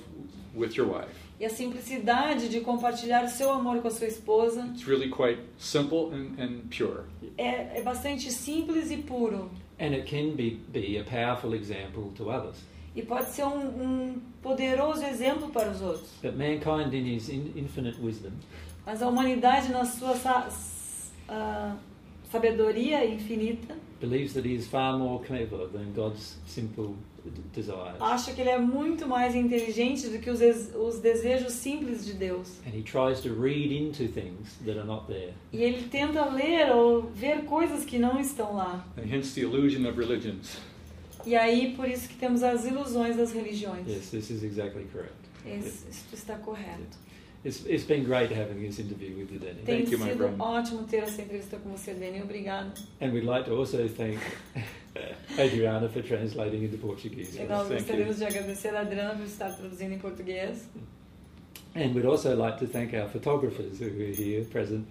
[0.55, 1.11] with your wife.
[1.39, 5.39] e a simplicidade de compartilhar o seu amor com a sua esposa It's really quite
[5.57, 7.01] simple and, and pure.
[7.37, 9.49] é, é bastante simples e puro.
[9.79, 12.57] And it can be, be a powerful example to others.
[12.95, 16.09] E pode ser um, um poderoso exemplo para os outros.
[16.21, 18.31] But mankind, in his in, infinite wisdom,
[18.85, 20.47] Mas a humanidade, na sua sa
[21.27, 21.75] ah,
[22.29, 26.95] sabedoria infinita, believes that he is far more clever than God's simple
[27.53, 27.95] desires.
[28.01, 30.41] acha que ele é muito mais inteligente do que os,
[30.75, 32.59] os desejos simples de Deus.
[32.67, 35.33] And he tries to read into things that are not there.
[35.53, 38.85] E ele tenta ler ou ver coisas que não estão lá.
[38.97, 40.57] And hence the illusion of religions.
[41.25, 43.87] E aí, por isso que temos as ilusões das religiões.
[43.87, 45.13] Yes, this is exactly correct.
[45.45, 46.97] Isso, isso está correto.
[47.45, 49.61] It's, it's been great having this interview with you, Danny.
[49.65, 50.39] Tem Thank you, my sido friend.
[50.39, 52.21] ótimo ter essa entrevista com você, Dani.
[52.21, 52.73] Obrigada.
[53.01, 54.17] And we'd like to also thank
[55.37, 57.37] Adriana for translating into Portuguese.
[57.37, 60.69] E nós thank gostaríamos de agradecer a Adriana por estar traduzindo em português.
[61.75, 64.85] And we'd also like to thank our photographers who are here present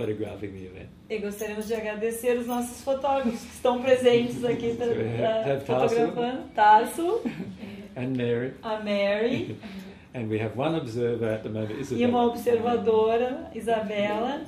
[0.00, 0.88] photographing the event.
[1.08, 5.64] E gostaríamos de agradecer os nossos fotógrafos que estão presentes aqui So have- tra- have
[5.64, 5.94] Tarso.
[5.96, 6.42] fotografando.
[6.54, 7.20] Tarso,
[7.96, 8.52] And Mary.
[8.62, 9.56] a Mary
[10.14, 12.26] And we have one observer at the moment, e uma Isabella.
[12.28, 14.40] observadora, Isabela.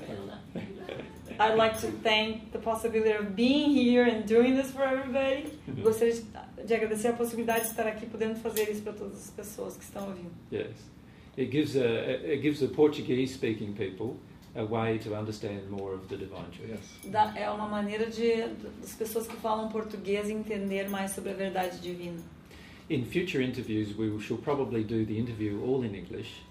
[1.41, 5.45] I'd like to thank the possibility of being here and doing this for everybody.
[5.83, 6.23] Gostaria de,
[6.67, 9.85] de agradecer a possibilidade de estar aqui podendo fazer isso para todas as pessoas que
[9.85, 10.31] estão ouvindo.
[10.51, 10.75] Yes.
[11.37, 11.85] It gives, a,
[12.25, 14.17] it gives the Portuguese speaking people
[14.59, 16.69] a way to understand more of the divine truth.
[16.71, 17.11] Yes.
[17.13, 18.49] Da- É uma maneira de
[18.81, 22.19] das pessoas que falam português entender mais sobre a verdade divina.
[22.91, 26.43] In future interviews, we shall probably do the interview all in English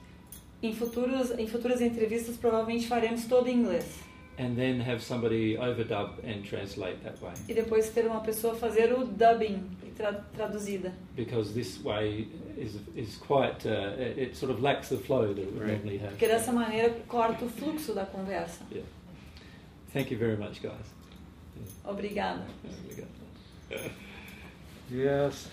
[0.62, 3.86] Em futuros em futuras entrevistas provavelmente faremos todo em inglês
[4.40, 7.34] and then have somebody overdub and translate that way.
[7.50, 9.64] e depois ter uma pessoa fazer o dubbing
[9.98, 10.92] tra traduzida.
[11.16, 12.28] Because this way
[12.58, 15.68] is, is quite, uh, it sort of lacks the flow that Right.
[15.74, 16.12] normally have.
[16.12, 18.64] Porque dessa maneira corta o fluxo da conversa.
[19.94, 20.94] Thank you very much, guys.
[21.84, 22.46] Obrigada.
[24.92, 25.48] Yes.